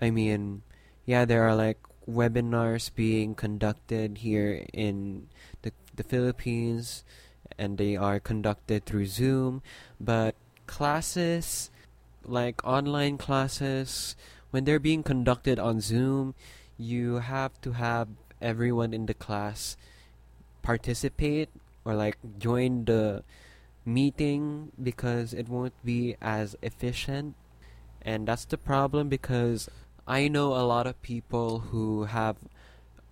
I 0.00 0.10
mean, 0.10 0.62
yeah, 1.04 1.24
there 1.24 1.42
are 1.42 1.56
like 1.56 1.78
webinars 2.08 2.94
being 2.94 3.34
conducted 3.34 4.18
here 4.18 4.64
in 4.72 5.26
the 5.62 5.72
the 5.96 6.04
Philippines 6.04 7.02
and 7.58 7.78
they 7.78 7.96
are 7.96 8.20
conducted 8.20 8.86
through 8.86 9.06
Zoom, 9.06 9.60
but 9.98 10.36
classes 10.68 11.68
like 12.28 12.64
online 12.64 13.18
classes 13.18 14.16
when 14.50 14.64
they're 14.64 14.78
being 14.78 15.02
conducted 15.02 15.58
on 15.58 15.80
Zoom, 15.80 16.34
you 16.78 17.16
have 17.16 17.60
to 17.62 17.72
have 17.72 18.08
everyone 18.40 18.94
in 18.94 19.06
the 19.06 19.14
class 19.14 19.76
participate 20.62 21.48
or 21.84 21.94
like 21.94 22.18
join 22.38 22.84
the 22.84 23.22
meeting 23.84 24.72
because 24.82 25.34
it 25.34 25.48
won't 25.48 25.74
be 25.84 26.16
as 26.22 26.56
efficient 26.62 27.34
and 28.00 28.28
that's 28.28 28.44
the 28.44 28.58
problem 28.58 29.08
because 29.08 29.68
I 30.06 30.28
know 30.28 30.52
a 30.52 30.68
lot 30.68 30.86
of 30.86 31.00
people 31.00 31.72
who 31.72 32.04
have 32.04 32.36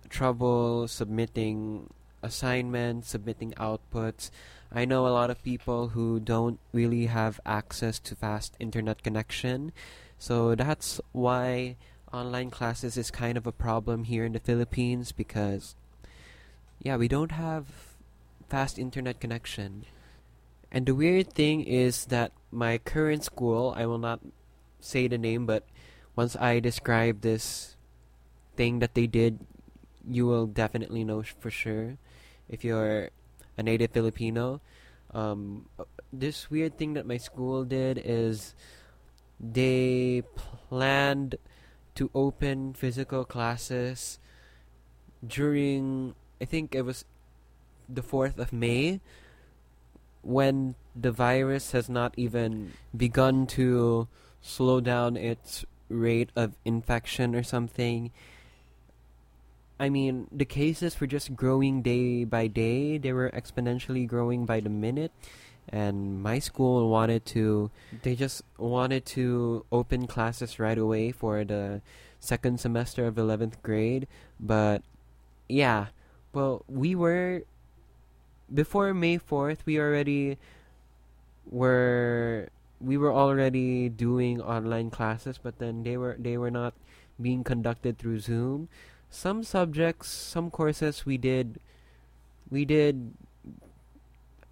trouble 0.09 0.87
submitting 0.87 1.89
assignments, 2.21 3.09
submitting 3.09 3.53
outputs. 3.53 4.29
I 4.73 4.85
know 4.85 5.05
a 5.05 5.13
lot 5.13 5.29
of 5.29 5.43
people 5.43 5.89
who 5.89 6.19
don't 6.19 6.59
really 6.73 7.05
have 7.05 7.39
access 7.45 7.99
to 7.99 8.15
fast 8.15 8.55
internet 8.59 9.03
connection. 9.03 9.71
So 10.17 10.55
that's 10.55 10.99
why 11.11 11.77
online 12.11 12.49
classes 12.49 12.97
is 12.97 13.11
kind 13.11 13.37
of 13.37 13.45
a 13.45 13.51
problem 13.51 14.05
here 14.05 14.25
in 14.25 14.33
the 14.33 14.39
Philippines 14.39 15.11
because 15.11 15.75
yeah, 16.81 16.97
we 16.97 17.07
don't 17.07 17.31
have 17.31 17.67
fast 18.49 18.79
internet 18.79 19.19
connection. 19.19 19.85
And 20.71 20.87
the 20.87 20.95
weird 20.95 21.33
thing 21.33 21.61
is 21.61 22.05
that 22.05 22.31
my 22.51 22.79
current 22.79 23.23
school, 23.23 23.73
I 23.77 23.85
will 23.85 23.99
not 23.99 24.21
say 24.79 25.07
the 25.07 25.19
name, 25.19 25.45
but 25.45 25.67
once 26.15 26.35
I 26.35 26.59
describe 26.59 27.21
this 27.21 27.75
thing 28.55 28.79
that 28.79 28.95
they 28.95 29.05
did, 29.05 29.39
you 30.07 30.25
will 30.25 30.47
definitely 30.47 31.03
know 31.03 31.21
for 31.21 31.51
sure 31.51 31.97
if 32.49 32.63
you're 32.65 33.09
a 33.57 33.63
native 33.63 33.91
Filipino. 33.91 34.61
Um, 35.13 35.69
this 36.11 36.49
weird 36.49 36.77
thing 36.77 36.93
that 36.93 37.05
my 37.05 37.17
school 37.17 37.63
did 37.63 38.01
is 38.03 38.55
they 39.39 40.23
planned 40.35 41.35
to 41.95 42.09
open 42.15 42.73
physical 42.73 43.23
classes 43.25 44.17
during 45.25 46.15
I 46.41 46.45
think 46.45 46.75
it 46.75 46.81
was 46.81 47.05
the 47.87 48.01
4th 48.01 48.37
of 48.37 48.51
May 48.51 48.99
when 50.21 50.75
the 50.95 51.11
virus 51.11 51.71
has 51.71 51.89
not 51.89 52.13
even 52.17 52.73
begun 52.95 53.45
to 53.47 54.07
slow 54.41 54.81
down 54.81 55.15
its 55.15 55.65
rate 55.89 56.29
of 56.35 56.55
infection 56.65 57.35
or 57.35 57.43
something. 57.43 58.11
I 59.79 59.89
mean, 59.89 60.27
the 60.31 60.45
cases 60.45 60.99
were 60.99 61.07
just 61.07 61.35
growing 61.35 61.81
day 61.81 62.23
by 62.23 62.47
day. 62.47 62.97
They 62.97 63.13
were 63.13 63.29
exponentially 63.31 64.07
growing 64.07 64.45
by 64.45 64.59
the 64.59 64.69
minute. 64.69 65.11
And 65.69 66.21
my 66.21 66.39
school 66.39 66.89
wanted 66.89 67.25
to, 67.37 67.71
they 68.03 68.15
just 68.15 68.43
wanted 68.57 69.05
to 69.17 69.65
open 69.71 70.07
classes 70.07 70.59
right 70.59 70.77
away 70.77 71.11
for 71.11 71.43
the 71.43 71.81
second 72.19 72.59
semester 72.59 73.07
of 73.07 73.15
11th 73.15 73.61
grade. 73.63 74.07
But 74.39 74.83
yeah, 75.47 75.87
well, 76.33 76.63
we 76.67 76.95
were 76.95 77.43
before 78.53 78.93
May 78.93 79.17
4th, 79.17 79.59
we 79.65 79.79
already 79.79 80.37
were 81.49 82.49
we 82.79 82.97
were 82.97 83.11
already 83.11 83.89
doing 83.89 84.41
online 84.41 84.89
classes, 84.89 85.39
but 85.41 85.59
then 85.59 85.83
they 85.83 85.97
were 85.97 86.15
they 86.19 86.37
were 86.37 86.51
not 86.51 86.73
being 87.21 87.43
conducted 87.43 87.97
through 87.97 88.19
Zoom. 88.19 88.67
Some 89.13 89.43
subjects, 89.43 90.09
some 90.09 90.49
courses 90.49 91.05
we 91.05 91.21
did 91.21 91.61
we 92.49 92.65
did 92.65 93.13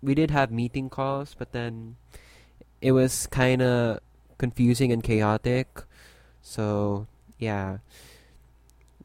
we 0.01 0.13
did 0.13 0.29
have 0.29 0.51
meeting 0.51 0.89
calls, 0.89 1.35
but 1.37 1.51
then 1.51 1.97
it 2.79 2.91
was 2.93 3.25
kind 3.27 3.61
of 3.61 3.99
confusing 4.37 4.91
and 4.91 5.03
chaotic. 5.03 5.83
So, 6.41 7.07
yeah. 7.37 7.77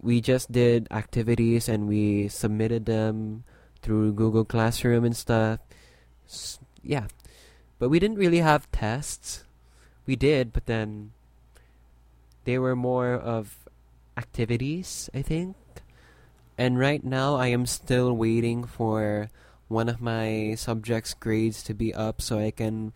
we 0.01 0.21
just 0.21 0.53
did 0.53 0.89
activities 0.91 1.69
and 1.69 1.89
we 1.89 2.29
submitted 2.29 2.87
them 2.87 3.45
through 3.83 4.13
Google 4.13 4.45
Classroom 4.45 5.05
and 5.05 5.17
stuff. 5.17 5.61
Yeah. 6.83 7.09
But 7.79 7.89
we 7.89 7.99
didn't 7.99 8.19
really 8.19 8.39
have 8.41 8.71
tests. 8.73 9.45
We 10.07 10.17
did, 10.17 10.53
but 10.53 10.67
then 10.67 11.13
they 12.45 12.59
were 12.59 12.77
more 12.77 13.15
of 13.15 13.66
activities, 14.17 15.11
I 15.15 15.23
think. 15.23 15.57
And 16.59 16.79
right 16.79 17.05
now 17.05 17.37
I 17.37 17.49
am 17.49 17.67
still 17.67 18.13
waiting 18.13 18.65
for 18.65 19.29
one 19.69 19.89
of 19.89 20.01
my 20.01 20.55
subjects 20.57 21.13
grades 21.15 21.63
to 21.65 21.75
be 21.75 21.93
up 21.93 22.23
so 22.23 22.39
I 22.39 22.51
can 22.51 22.93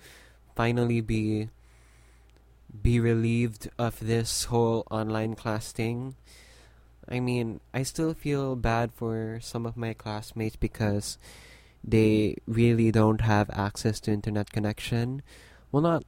finally 0.55 1.01
be 1.01 1.49
be 2.71 3.01
relieved 3.01 3.69
of 3.79 3.99
this 3.99 4.45
whole 4.45 4.87
online 4.91 5.35
class 5.35 5.73
thing. 5.73 6.15
I 7.09 7.19
mean, 7.19 7.61
I 7.75 7.83
still 7.83 8.15
feel 8.15 8.55
bad 8.55 8.93
for 8.95 9.41
some 9.43 9.67
of 9.67 9.77
my 9.77 9.93
classmates 9.93 10.55
because 10.55 11.19
they 11.83 12.37
really 12.47 12.93
don't 12.93 13.23
have 13.23 13.51
access 13.51 13.99
to 14.01 14.13
internet 14.13 14.53
connection. 14.53 15.23
Well, 15.73 15.83
not 15.83 16.05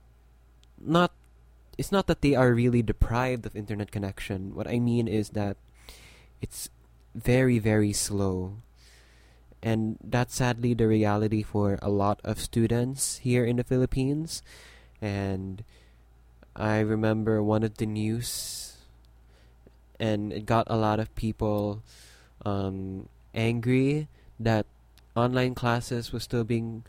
not 0.78 1.12
it's 1.78 1.92
not 1.92 2.06
that 2.06 2.20
they 2.20 2.34
are 2.34 2.52
really 2.52 2.82
deprived 2.82 3.46
of 3.46 3.56
internet 3.56 3.90
connection. 3.90 4.54
What 4.54 4.68
I 4.68 4.78
mean 4.78 5.08
is 5.08 5.30
that 5.30 5.56
it's 6.40 6.68
very 7.14 7.58
very 7.58 7.92
slow. 7.92 8.58
And 9.62 9.96
that's 10.02 10.34
sadly 10.34 10.74
the 10.74 10.88
reality 10.88 11.42
for 11.42 11.78
a 11.80 11.88
lot 11.88 12.20
of 12.24 12.40
students 12.40 13.18
here 13.18 13.44
in 13.44 13.56
the 13.56 13.64
Philippines. 13.64 14.42
And 15.00 15.62
I 16.56 16.80
remember 16.80 17.42
one 17.42 17.62
of 17.62 17.78
the 17.78 17.86
news 17.86 18.76
and 20.02 20.32
it 20.32 20.46
got 20.46 20.66
a 20.66 20.76
lot 20.76 20.98
of 20.98 21.14
people 21.14 21.82
um, 22.44 23.08
angry 23.34 24.08
that 24.40 24.66
online 25.14 25.54
classes 25.54 26.12
was 26.12 26.24
still 26.24 26.42
being 26.42 26.82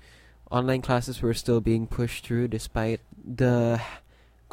online 0.49 0.81
classes 0.81 1.21
were 1.21 1.33
still 1.33 1.61
being 1.61 1.85
pushed 1.85 2.25
through 2.25 2.47
despite 2.47 3.01
the 3.23 3.79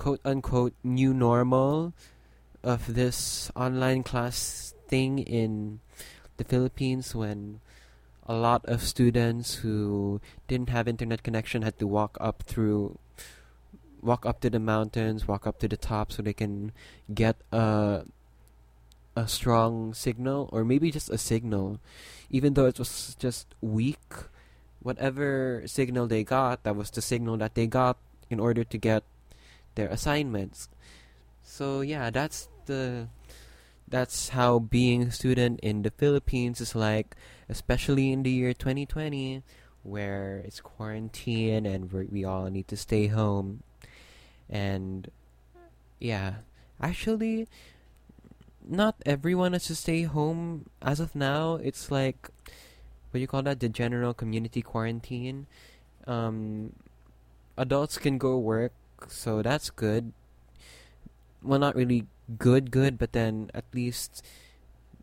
quote 0.00 0.20
unquote 0.24 0.72
new 0.82 1.12
normal 1.12 1.92
of 2.64 2.94
this 2.94 3.52
online 3.54 4.02
class 4.02 4.72
thing 4.88 5.18
in 5.18 5.80
the 6.38 6.44
Philippines 6.44 7.14
when 7.14 7.60
a 8.24 8.32
lot 8.32 8.64
of 8.64 8.80
students 8.80 9.60
who 9.60 10.18
didn't 10.48 10.70
have 10.70 10.88
internet 10.88 11.22
connection 11.22 11.60
had 11.60 11.76
to 11.78 11.86
walk 11.86 12.16
up 12.18 12.42
through 12.48 12.96
walk 14.00 14.24
up 14.24 14.40
to 14.40 14.48
the 14.48 14.58
mountains, 14.58 15.28
walk 15.28 15.46
up 15.46 15.60
to 15.60 15.68
the 15.68 15.76
top 15.76 16.10
so 16.10 16.22
they 16.22 16.32
can 16.32 16.72
get 17.12 17.36
a 17.52 18.08
a 19.14 19.28
strong 19.28 19.92
signal 19.92 20.48
or 20.50 20.64
maybe 20.64 20.90
just 20.90 21.10
a 21.12 21.18
signal. 21.20 21.76
Even 22.30 22.54
though 22.54 22.64
it 22.64 22.78
was 22.78 23.14
just 23.20 23.52
weak 23.60 24.00
whatever 24.80 25.60
signal 25.68 26.08
they 26.08 26.24
got 26.24 26.64
that 26.64 26.72
was 26.72 26.88
the 26.88 27.04
signal 27.04 27.36
that 27.36 27.52
they 27.52 27.66
got 27.66 27.98
in 28.30 28.40
order 28.40 28.64
to 28.64 28.78
get 28.78 29.04
their 29.74 29.88
assignments 29.88 30.68
so 31.42 31.80
yeah 31.80 32.10
that's 32.10 32.48
the 32.66 33.08
that's 33.88 34.30
how 34.30 34.58
being 34.58 35.02
a 35.02 35.10
student 35.10 35.58
in 35.60 35.82
the 35.82 35.90
Philippines 35.90 36.60
is 36.60 36.74
like 36.74 37.16
especially 37.48 38.12
in 38.12 38.22
the 38.22 38.30
year 38.30 38.54
2020 38.54 39.42
where 39.82 40.42
it's 40.44 40.60
quarantine 40.60 41.66
and 41.66 41.90
we 41.92 42.24
all 42.24 42.46
need 42.46 42.68
to 42.68 42.76
stay 42.76 43.08
home 43.08 43.62
and 44.48 45.10
yeah 45.98 46.46
actually 46.80 47.48
not 48.66 48.94
everyone 49.04 49.52
has 49.52 49.64
to 49.66 49.74
stay 49.74 50.04
home 50.04 50.66
as 50.82 51.00
of 51.00 51.14
now. 51.14 51.54
It's 51.56 51.90
like 51.90 52.30
what 53.10 53.18
do 53.18 53.20
you 53.20 53.26
call 53.26 53.42
that? 53.42 53.60
The 53.60 53.68
general 53.68 54.14
community 54.14 54.62
quarantine. 54.62 55.46
Um, 56.06 56.72
adults 57.56 57.98
can 57.98 58.18
go 58.18 58.38
work, 58.38 58.72
so 59.08 59.42
that's 59.42 59.70
good. 59.70 60.12
Well, 61.42 61.58
not 61.58 61.74
really 61.74 62.06
good, 62.38 62.70
good, 62.70 62.98
but 62.98 63.12
then 63.12 63.50
at 63.54 63.64
least 63.72 64.24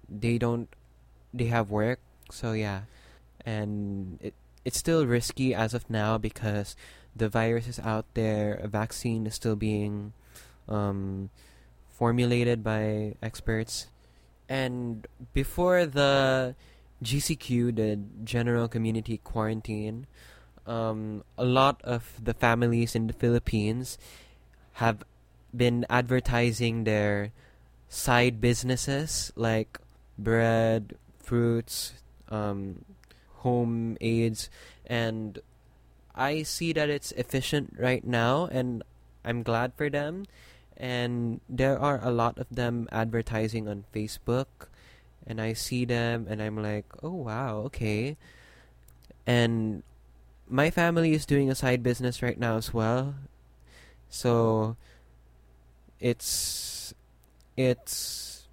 they 0.09 0.37
don't. 0.37 0.69
They 1.33 1.45
have 1.45 1.69
work, 1.69 1.99
so 2.31 2.53
yeah, 2.53 2.81
and 3.45 4.19
it 4.21 4.33
it's 4.65 4.77
still 4.77 5.05
risky 5.05 5.55
as 5.55 5.73
of 5.73 5.89
now 5.89 6.17
because 6.17 6.75
the 7.15 7.29
virus 7.29 7.67
is 7.67 7.79
out 7.79 8.05
there. 8.13 8.59
A 8.61 8.67
vaccine 8.67 9.25
is 9.25 9.35
still 9.35 9.55
being 9.55 10.13
um, 10.67 11.29
formulated 11.89 12.63
by 12.63 13.15
experts. 13.23 13.87
And 14.49 15.07
before 15.33 15.85
the 15.85 16.55
GCQ, 17.03 17.75
the 17.75 17.99
General 18.23 18.67
Community 18.67 19.19
Quarantine, 19.23 20.07
um, 20.67 21.23
a 21.37 21.45
lot 21.45 21.81
of 21.83 22.13
the 22.21 22.33
families 22.33 22.95
in 22.95 23.07
the 23.07 23.13
Philippines 23.13 23.97
have 24.73 25.03
been 25.55 25.85
advertising 25.89 26.83
their 26.83 27.31
side 27.89 28.41
businesses 28.41 29.31
like 29.35 29.79
bread, 30.19 30.95
fruits, 31.17 31.93
um, 32.29 32.83
home 33.41 33.97
aids, 34.01 34.49
and 34.85 35.39
I 36.13 36.43
see 36.43 36.73
that 36.73 36.89
it's 36.89 37.11
efficient 37.13 37.75
right 37.79 38.05
now, 38.05 38.45
and 38.51 38.83
I'm 39.23 39.43
glad 39.43 39.73
for 39.75 39.89
them 39.89 40.25
and 40.77 41.41
there 41.49 41.77
are 41.77 41.99
a 42.03 42.11
lot 42.11 42.37
of 42.37 42.45
them 42.51 42.87
advertising 42.91 43.67
on 43.67 43.83
Facebook 43.93 44.69
and 45.25 45.41
I 45.41 45.53
see 45.53 45.83
them 45.83 46.27
and 46.29 46.41
I'm 46.41 46.61
like, 46.61 46.85
"Oh 47.03 47.27
wow, 47.27 47.57
okay." 47.73 48.15
And 49.25 49.83
my 50.49 50.69
family 50.69 51.13
is 51.13 51.25
doing 51.25 51.49
a 51.49 51.55
side 51.55 51.83
business 51.83 52.21
right 52.21 52.39
now 52.39 52.57
as 52.57 52.73
well. 52.73 53.15
So 54.09 54.75
it's 55.99 56.93
it's 57.55 58.47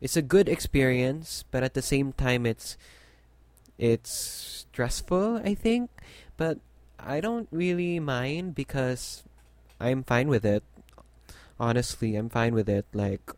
it's 0.00 0.16
a 0.16 0.22
good 0.22 0.48
experience, 0.48 1.44
but 1.50 1.62
at 1.62 1.74
the 1.74 1.82
same 1.82 2.12
time 2.12 2.46
it's 2.46 2.76
it's 3.78 4.66
stressful, 4.70 5.42
I 5.44 5.54
think, 5.54 5.90
but 6.36 6.58
I 6.98 7.20
don't 7.20 7.48
really 7.50 8.00
mind 8.00 8.54
because 8.54 9.22
I'm 9.80 10.02
fine 10.02 10.28
with 10.28 10.44
it 10.44 10.62
honestly, 11.58 12.16
I'm 12.16 12.28
fine 12.28 12.54
with 12.54 12.68
it. 12.68 12.86
Like 12.92 13.32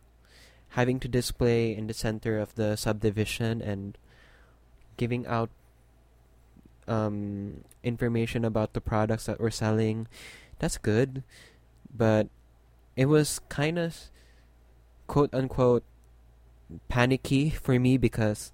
having 0.71 1.01
to 1.01 1.09
display 1.09 1.75
in 1.75 1.87
the 1.87 1.95
center 1.95 2.39
of 2.39 2.55
the 2.55 2.77
subdivision 2.77 3.63
and 3.63 3.97
giving 4.97 5.27
out 5.27 5.51
um, 6.89 7.65
information 7.83 8.45
about 8.45 8.73
the 8.73 8.81
products 8.81 9.27
that 9.27 9.41
we're 9.41 9.51
selling. 9.51 10.09
That's 10.59 10.79
good, 10.79 11.23
but 11.95 12.29
it 12.97 13.07
was 13.07 13.41
kind 13.49 13.79
of 13.79 14.11
quote 15.07 15.33
unquote 15.33 15.85
panicky 16.89 17.51
for 17.51 17.79
me 17.79 17.97
because 17.97 18.51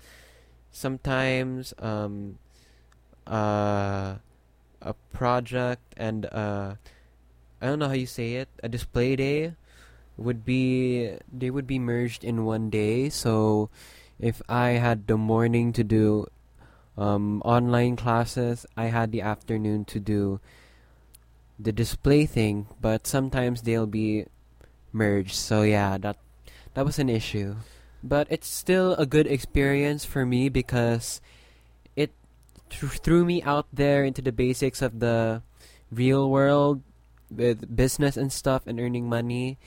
sometimes 0.71 1.73
um, 1.79 2.39
uh, 3.27 4.17
a 4.83 4.95
project 5.13 5.83
and 5.97 6.27
uh, 6.27 6.75
I 7.61 7.67
don't 7.67 7.79
know 7.79 7.89
how 7.89 7.95
you 7.95 8.07
say 8.07 8.35
it, 8.35 8.49
a 8.63 8.69
display 8.69 9.17
day 9.17 9.55
would 10.17 10.45
be 10.45 11.17
they 11.33 11.51
would 11.51 11.67
be 11.67 11.79
merged 11.79 12.23
in 12.23 12.45
one 12.45 12.71
day. 12.71 13.09
So 13.09 13.71
if 14.19 14.43
I 14.49 14.79
had 14.79 15.07
the 15.07 15.17
morning 15.17 15.73
to 15.73 15.83
do 15.83 16.27
um, 16.97 17.43
online 17.45 17.97
classes, 17.97 18.67
I 18.77 18.87
had 18.87 19.11
the 19.11 19.23
afternoon 19.23 19.85
to 19.87 20.01
do 20.01 20.41
the 21.59 21.73
display 21.73 22.27
thing, 22.27 22.67
but 22.81 23.07
sometimes 23.07 23.63
they'll 23.63 23.87
be 23.87 24.27
merged. 24.93 25.35
So 25.35 25.63
yeah, 25.63 25.99
that 25.99 26.17
that 26.75 26.85
was 26.85 26.99
an 26.99 27.09
issue. 27.09 27.57
But 28.03 28.27
it's 28.31 28.49
still 28.49 28.95
a 28.95 29.07
good 29.07 29.27
experience 29.27 30.05
for 30.05 30.27
me 30.27 30.49
because 30.49 31.21
it 31.97 32.13
th- 32.69 33.01
threw 33.01 33.25
me 33.25 33.43
out 33.43 33.67
there 33.73 34.05
into 34.05 34.21
the 34.21 34.33
basics 34.33 34.83
of 34.83 35.01
the 35.01 35.43
real 35.91 36.29
world 36.31 36.83
with 37.31 37.75
business 37.75 38.17
and 38.17 38.33
stuff 38.33 38.67
and 38.67 38.79
earning 38.79 39.09
money. 39.09 39.59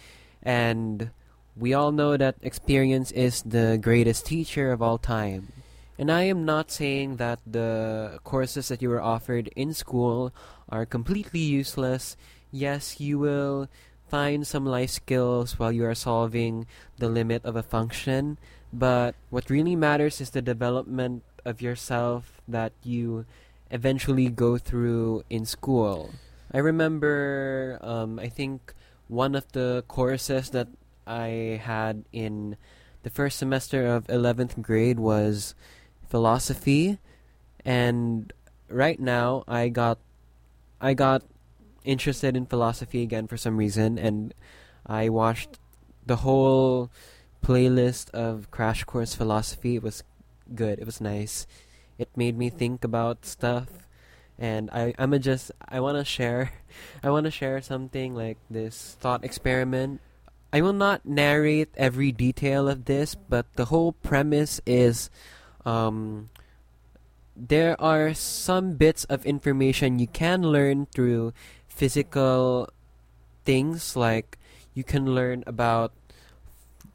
And 0.43 1.09
we 1.57 1.73
all 1.73 1.91
know 1.91 2.15
that 2.15 2.35
experience 2.41 3.11
is 3.11 3.41
the 3.41 3.79
greatest 3.81 4.27
teacher 4.27 4.71
of 4.71 4.81
all 4.81 4.99
time. 4.99 5.56
And 5.97 6.11
I 6.11 6.23
am 6.23 6.45
not 6.45 6.69
saying 6.69 7.17
that 7.17 7.39
the 7.45 8.19
courses 8.23 8.67
that 8.67 8.81
you 8.81 8.89
were 8.89 9.01
offered 9.01 9.49
in 9.55 9.73
school 9.73 10.31
are 10.69 10.85
completely 10.85 11.39
useless. 11.39 12.15
Yes, 12.51 12.99
you 12.99 13.17
will 13.17 13.67
find 14.07 14.45
some 14.45 14.65
life 14.65 14.91
skills 14.91 15.59
while 15.59 15.71
you 15.71 15.85
are 15.85 15.95
solving 15.95 16.65
the 16.97 17.09
limit 17.09 17.43
of 17.43 17.55
a 17.55 17.63
function, 17.63 18.37
but 18.71 19.15
what 19.29 19.49
really 19.49 19.75
matters 19.75 20.21
is 20.21 20.29
the 20.31 20.41
development 20.41 21.23
of 21.45 21.61
yourself 21.61 22.41
that 22.47 22.71
you 22.83 23.25
eventually 23.71 24.29
go 24.29 24.57
through 24.57 25.23
in 25.29 25.45
school. 25.45 26.11
I 26.53 26.59
remember, 26.59 27.79
um, 27.81 28.19
I 28.19 28.29
think 28.29 28.73
one 29.07 29.35
of 29.35 29.51
the 29.51 29.83
courses 29.87 30.51
that 30.51 30.67
I 31.05 31.59
had 31.63 32.05
in 32.11 32.55
the 33.03 33.09
first 33.09 33.39
semester 33.39 33.87
of 33.87 34.07
11th 34.07 34.61
grade 34.61 34.99
was 34.99 35.55
philosophy 36.09 36.99
and 37.65 38.33
right 38.69 38.99
now 38.99 39.43
I 39.47 39.69
got 39.69 39.99
I 40.79 40.93
got 40.93 41.23
interested 41.83 42.35
in 42.35 42.45
philosophy 42.45 43.01
again 43.01 43.27
for 43.27 43.37
some 43.37 43.57
reason 43.57 43.97
and 43.97 44.33
I 44.85 45.09
watched 45.09 45.59
the 46.05 46.17
whole 46.17 46.91
playlist 47.43 48.09
of 48.11 48.49
Crash 48.51 48.83
Course 48.83 49.15
Philosophy. 49.15 49.75
It 49.75 49.83
was 49.83 50.03
good. 50.53 50.79
It 50.79 50.85
was 50.85 51.01
nice. 51.01 51.47
It 51.97 52.09
made 52.15 52.37
me 52.37 52.49
think 52.49 52.83
about 52.83 53.25
stuff 53.25 53.87
and 54.37 54.69
I 54.71 54.93
I'm 54.97 55.13
a 55.13 55.19
just 55.19 55.51
I 55.67 55.79
want 55.79 55.97
to 55.97 56.05
share 56.05 56.51
I 57.03 57.09
want 57.09 57.25
to 57.25 57.31
share 57.31 57.61
something 57.61 58.13
like 58.15 58.37
this 58.49 58.95
thought 58.99 59.23
experiment. 59.23 60.01
I 60.53 60.61
will 60.61 60.73
not 60.73 61.05
narrate 61.05 61.69
every 61.75 62.11
detail 62.13 62.69
of 62.69 62.85
this, 62.85 63.15
but 63.15 63.45
the 63.55 63.65
whole 63.65 63.91
premise 63.91 64.61
is 64.65 65.09
um 65.67 66.29
there 67.35 67.75
are 67.79 68.15
some 68.15 68.79
bits 68.79 69.03
of 69.11 69.25
information 69.27 69.99
you 69.99 70.07
can 70.07 70.41
learn 70.41 70.87
through 70.89 71.35
physical 71.67 72.71
things 73.45 73.95
like 73.95 74.39
you 74.73 74.83
can 74.83 75.13
learn 75.13 75.43
about 75.45 75.91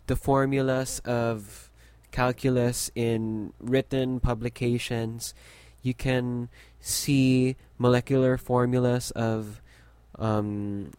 the 0.06 0.16
formulas 0.16 1.00
of 1.04 1.70
calculus 2.10 2.90
in 2.94 3.52
written 3.58 4.20
publications. 4.20 5.34
You 5.82 5.94
can 5.94 6.48
see 6.80 7.56
molecular 7.78 8.36
formulas 8.36 9.10
of 9.12 9.62
um, 10.18 10.92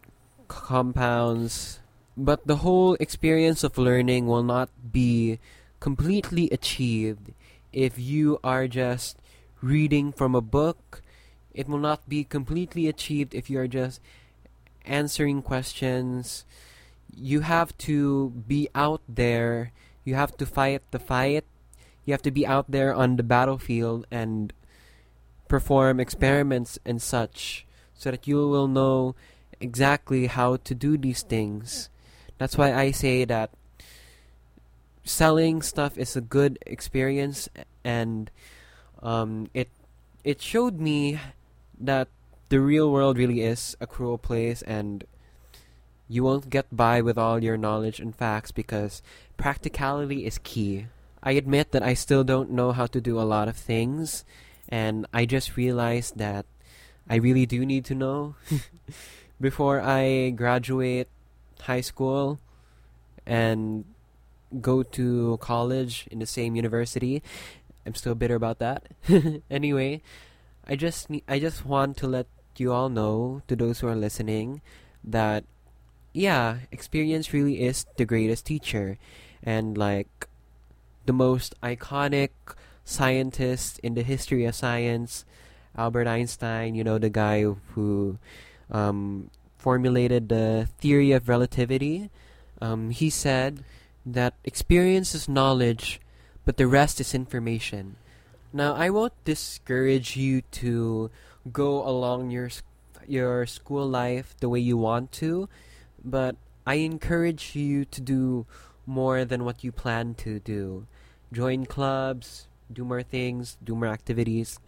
compounds. 0.48 1.80
But 2.16 2.46
the 2.46 2.56
whole 2.66 2.94
experience 3.00 3.64
of 3.64 3.78
learning 3.78 4.26
will 4.26 4.42
not 4.42 4.70
be 4.92 5.38
completely 5.80 6.48
achieved 6.50 7.32
if 7.74 7.98
you 7.98 8.38
are 8.44 8.68
just 8.68 9.18
reading 9.60 10.12
from 10.12 10.34
a 10.34 10.40
book. 10.40 11.02
It 11.52 11.68
will 11.68 11.78
not 11.78 12.08
be 12.08 12.24
completely 12.24 12.88
achieved 12.88 13.34
if 13.34 13.50
you 13.50 13.58
are 13.58 13.68
just 13.68 14.00
answering 14.86 15.42
questions. 15.42 16.44
You 17.14 17.40
have 17.40 17.76
to 17.88 18.30
be 18.30 18.68
out 18.74 19.02
there. 19.08 19.72
You 20.04 20.14
have 20.14 20.36
to 20.38 20.46
fight 20.46 20.82
the 20.90 20.98
fight. 20.98 21.44
You 22.04 22.12
have 22.12 22.22
to 22.22 22.30
be 22.30 22.46
out 22.46 22.70
there 22.70 22.94
on 22.94 23.16
the 23.16 23.22
battlefield 23.22 24.06
and 24.10 24.52
perform 25.48 26.00
experiments 26.00 26.78
and 26.84 27.00
such 27.00 27.66
so 27.94 28.10
that 28.10 28.26
you 28.26 28.36
will 28.48 28.68
know 28.68 29.14
exactly 29.60 30.26
how 30.26 30.56
to 30.56 30.74
do 30.74 30.98
these 30.98 31.22
things. 31.22 31.88
That's 32.38 32.58
why 32.58 32.74
I 32.74 32.90
say 32.90 33.24
that 33.24 33.50
selling 35.04 35.60
stuff 35.62 35.98
is 35.98 36.16
a 36.16 36.20
good 36.20 36.58
experience 36.66 37.48
and 37.84 38.30
um, 39.02 39.48
it 39.52 39.68
it 40.24 40.40
showed 40.40 40.80
me 40.80 41.20
that 41.78 42.08
the 42.48 42.60
real 42.60 42.90
world 42.90 43.18
really 43.18 43.42
is 43.42 43.76
a 43.80 43.86
cruel 43.86 44.16
place 44.16 44.62
and 44.62 45.04
you 46.08 46.24
won't 46.24 46.50
get 46.50 46.66
by 46.74 47.00
with 47.00 47.18
all 47.18 47.42
your 47.42 47.56
knowledge 47.56 48.00
and 48.00 48.14
facts 48.14 48.50
because 48.52 49.02
practicality 49.36 50.24
is 50.24 50.38
key. 50.38 50.86
I 51.22 51.32
admit 51.32 51.72
that 51.72 51.82
I 51.82 51.94
still 51.94 52.24
don't 52.24 52.50
know 52.50 52.72
how 52.72 52.86
to 52.86 53.00
do 53.00 53.20
a 53.20 53.28
lot 53.28 53.48
of 53.48 53.56
things 53.56 54.24
and 54.68 55.06
I 55.12 55.26
just 55.26 55.56
realized 55.56 56.16
that 56.18 56.46
I 57.08 57.16
really 57.16 57.44
do 57.44 57.66
need 57.66 57.84
to 57.86 57.94
know 57.94 58.36
before 59.40 59.80
I 59.80 60.30
graduate 60.30 61.08
high 61.60 61.82
school 61.82 62.38
and 63.26 63.84
go 64.60 64.82
to 64.82 65.38
college 65.40 66.06
in 66.10 66.18
the 66.18 66.26
same 66.26 66.56
university 66.56 67.22
I'm 67.86 67.94
still 67.94 68.14
bitter 68.14 68.34
about 68.34 68.58
that. 68.58 68.88
anyway, 69.50 70.00
I 70.66 70.76
just 70.76 71.08
I 71.28 71.38
just 71.38 71.64
want 71.64 71.96
to 71.98 72.08
let 72.08 72.26
you 72.56 72.72
all 72.72 72.88
know 72.88 73.42
to 73.48 73.56
those 73.56 73.80
who 73.80 73.88
are 73.88 73.96
listening 73.96 74.62
that 75.02 75.44
yeah, 76.12 76.64
experience 76.72 77.32
really 77.32 77.62
is 77.62 77.84
the 77.96 78.04
greatest 78.04 78.46
teacher 78.46 78.98
and 79.42 79.76
like 79.76 80.28
the 81.04 81.12
most 81.12 81.54
iconic 81.62 82.30
scientist 82.84 83.78
in 83.80 83.94
the 83.94 84.02
history 84.02 84.44
of 84.46 84.54
science, 84.54 85.24
Albert 85.76 86.06
Einstein, 86.06 86.74
you 86.74 86.84
know 86.84 86.98
the 86.98 87.10
guy 87.10 87.42
who 87.42 88.18
um, 88.70 89.30
formulated 89.58 90.28
the 90.30 90.68
theory 90.78 91.12
of 91.12 91.28
relativity. 91.28 92.08
Um, 92.62 92.88
he 92.88 93.10
said 93.10 93.64
that 94.04 94.34
experience 94.44 95.14
is 95.14 95.28
knowledge 95.28 96.00
but 96.44 96.56
the 96.56 96.66
rest 96.66 97.00
is 97.00 97.14
information. 97.14 97.96
Now, 98.52 98.74
I 98.74 98.90
won't 98.90 99.16
discourage 99.24 100.16
you 100.16 100.42
to 100.62 101.10
go 101.50 101.86
along 101.86 102.30
your 102.30 102.50
your 103.06 103.44
school 103.44 103.86
life 103.86 104.34
the 104.40 104.48
way 104.48 104.60
you 104.60 104.78
want 104.78 105.12
to, 105.12 105.48
but 106.02 106.36
I 106.66 106.76
encourage 106.80 107.56
you 107.56 107.84
to 107.84 108.00
do 108.00 108.46
more 108.86 109.24
than 109.24 109.44
what 109.44 109.64
you 109.64 109.72
plan 109.72 110.14
to 110.24 110.40
do. 110.40 110.86
Join 111.32 111.66
clubs, 111.66 112.48
do 112.72 112.84
more 112.84 113.02
things, 113.02 113.58
do 113.62 113.74
more 113.74 113.92
activities, 113.92 114.58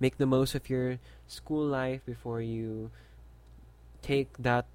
make 0.00 0.18
the 0.18 0.26
most 0.26 0.54
of 0.54 0.68
your 0.68 0.98
school 1.26 1.64
life 1.64 2.04
before 2.04 2.42
you 2.42 2.90
take 4.02 4.36
that 4.38 4.66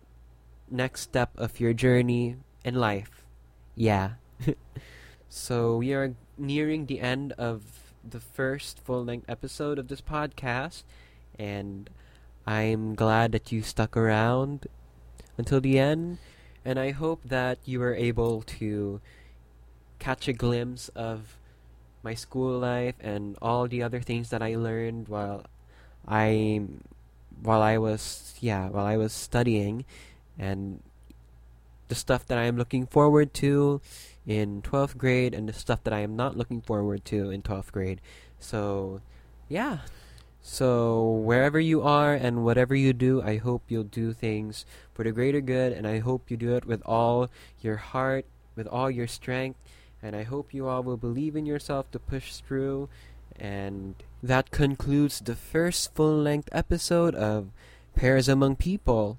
next 0.69 1.01
step 1.01 1.29
of 1.37 1.59
your 1.59 1.73
journey 1.73 2.37
in 2.65 2.73
life. 2.73 3.20
Yeah. 3.75 4.11
so 5.29 5.77
we 5.77 5.93
are 5.93 6.15
nearing 6.37 6.85
the 6.85 6.99
end 6.99 7.33
of 7.33 7.93
the 8.07 8.19
first 8.19 8.79
full 8.79 9.05
length 9.05 9.29
episode 9.29 9.79
of 9.79 9.87
this 9.87 10.01
podcast, 10.01 10.83
and 11.37 11.89
I'm 12.45 12.95
glad 12.95 13.31
that 13.31 13.51
you 13.51 13.61
stuck 13.61 13.95
around 13.95 14.67
until 15.37 15.61
the 15.61 15.79
end. 15.79 16.17
And 16.63 16.77
I 16.77 16.91
hope 16.91 17.21
that 17.25 17.57
you 17.65 17.79
were 17.79 17.95
able 17.95 18.43
to 18.59 19.01
catch 19.97 20.27
a 20.27 20.33
glimpse 20.33 20.89
of 20.89 21.37
my 22.03 22.13
school 22.13 22.59
life 22.59 22.95
and 22.99 23.37
all 23.41 23.67
the 23.67 23.83
other 23.83 24.01
things 24.01 24.29
that 24.29 24.41
I 24.41 24.55
learned 24.55 25.07
while 25.07 25.45
I 26.07 26.65
while 27.41 27.61
I 27.61 27.77
was 27.77 28.33
yeah 28.41 28.69
while 28.69 28.85
I 28.85 28.97
was 28.97 29.13
studying 29.13 29.85
and 30.37 30.81
the 31.91 31.95
stuff 31.95 32.25
that 32.27 32.37
I 32.37 32.45
am 32.45 32.55
looking 32.55 32.87
forward 32.87 33.33
to 33.43 33.81
in 34.25 34.61
12th 34.61 34.95
grade 34.95 35.33
and 35.33 35.49
the 35.49 35.51
stuff 35.51 35.83
that 35.83 35.91
I 35.91 35.99
am 35.99 36.15
not 36.15 36.37
looking 36.37 36.61
forward 36.61 37.03
to 37.11 37.29
in 37.31 37.41
12th 37.41 37.73
grade. 37.73 37.99
So, 38.39 39.01
yeah. 39.49 39.79
So, 40.41 41.03
wherever 41.03 41.59
you 41.59 41.81
are 41.81 42.13
and 42.13 42.45
whatever 42.45 42.73
you 42.73 42.93
do, 42.93 43.21
I 43.21 43.35
hope 43.35 43.63
you'll 43.67 43.83
do 43.83 44.13
things 44.13 44.65
for 44.93 45.03
the 45.03 45.11
greater 45.11 45.41
good, 45.41 45.73
and 45.73 45.85
I 45.85 45.99
hope 45.99 46.31
you 46.31 46.37
do 46.37 46.55
it 46.55 46.63
with 46.63 46.81
all 46.85 47.29
your 47.59 47.75
heart, 47.75 48.25
with 48.55 48.67
all 48.67 48.89
your 48.89 49.07
strength, 49.07 49.59
and 50.01 50.15
I 50.15 50.23
hope 50.23 50.53
you 50.53 50.69
all 50.69 50.83
will 50.83 50.95
believe 50.95 51.35
in 51.35 51.45
yourself 51.45 51.91
to 51.91 51.99
push 51.99 52.35
through. 52.35 52.87
And 53.37 53.95
that 54.23 54.49
concludes 54.49 55.19
the 55.19 55.35
first 55.35 55.93
full 55.93 56.15
length 56.15 56.47
episode 56.53 57.15
of 57.15 57.51
Pairs 57.95 58.29
Among 58.29 58.55
People. 58.55 59.17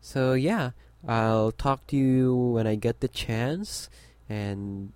So, 0.00 0.32
yeah. 0.32 0.72
I'll 1.06 1.52
talk 1.52 1.86
to 1.88 1.96
you 1.96 2.34
when 2.34 2.66
I 2.66 2.74
get 2.74 3.00
the 3.00 3.08
chance, 3.08 3.88
and 4.28 4.92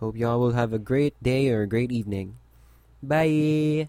hope 0.00 0.16
y'all 0.16 0.40
will 0.40 0.52
have 0.52 0.72
a 0.72 0.78
great 0.78 1.14
day 1.22 1.50
or 1.50 1.62
a 1.62 1.68
great 1.68 1.92
evening. 1.92 2.36
Bye! 3.02 3.88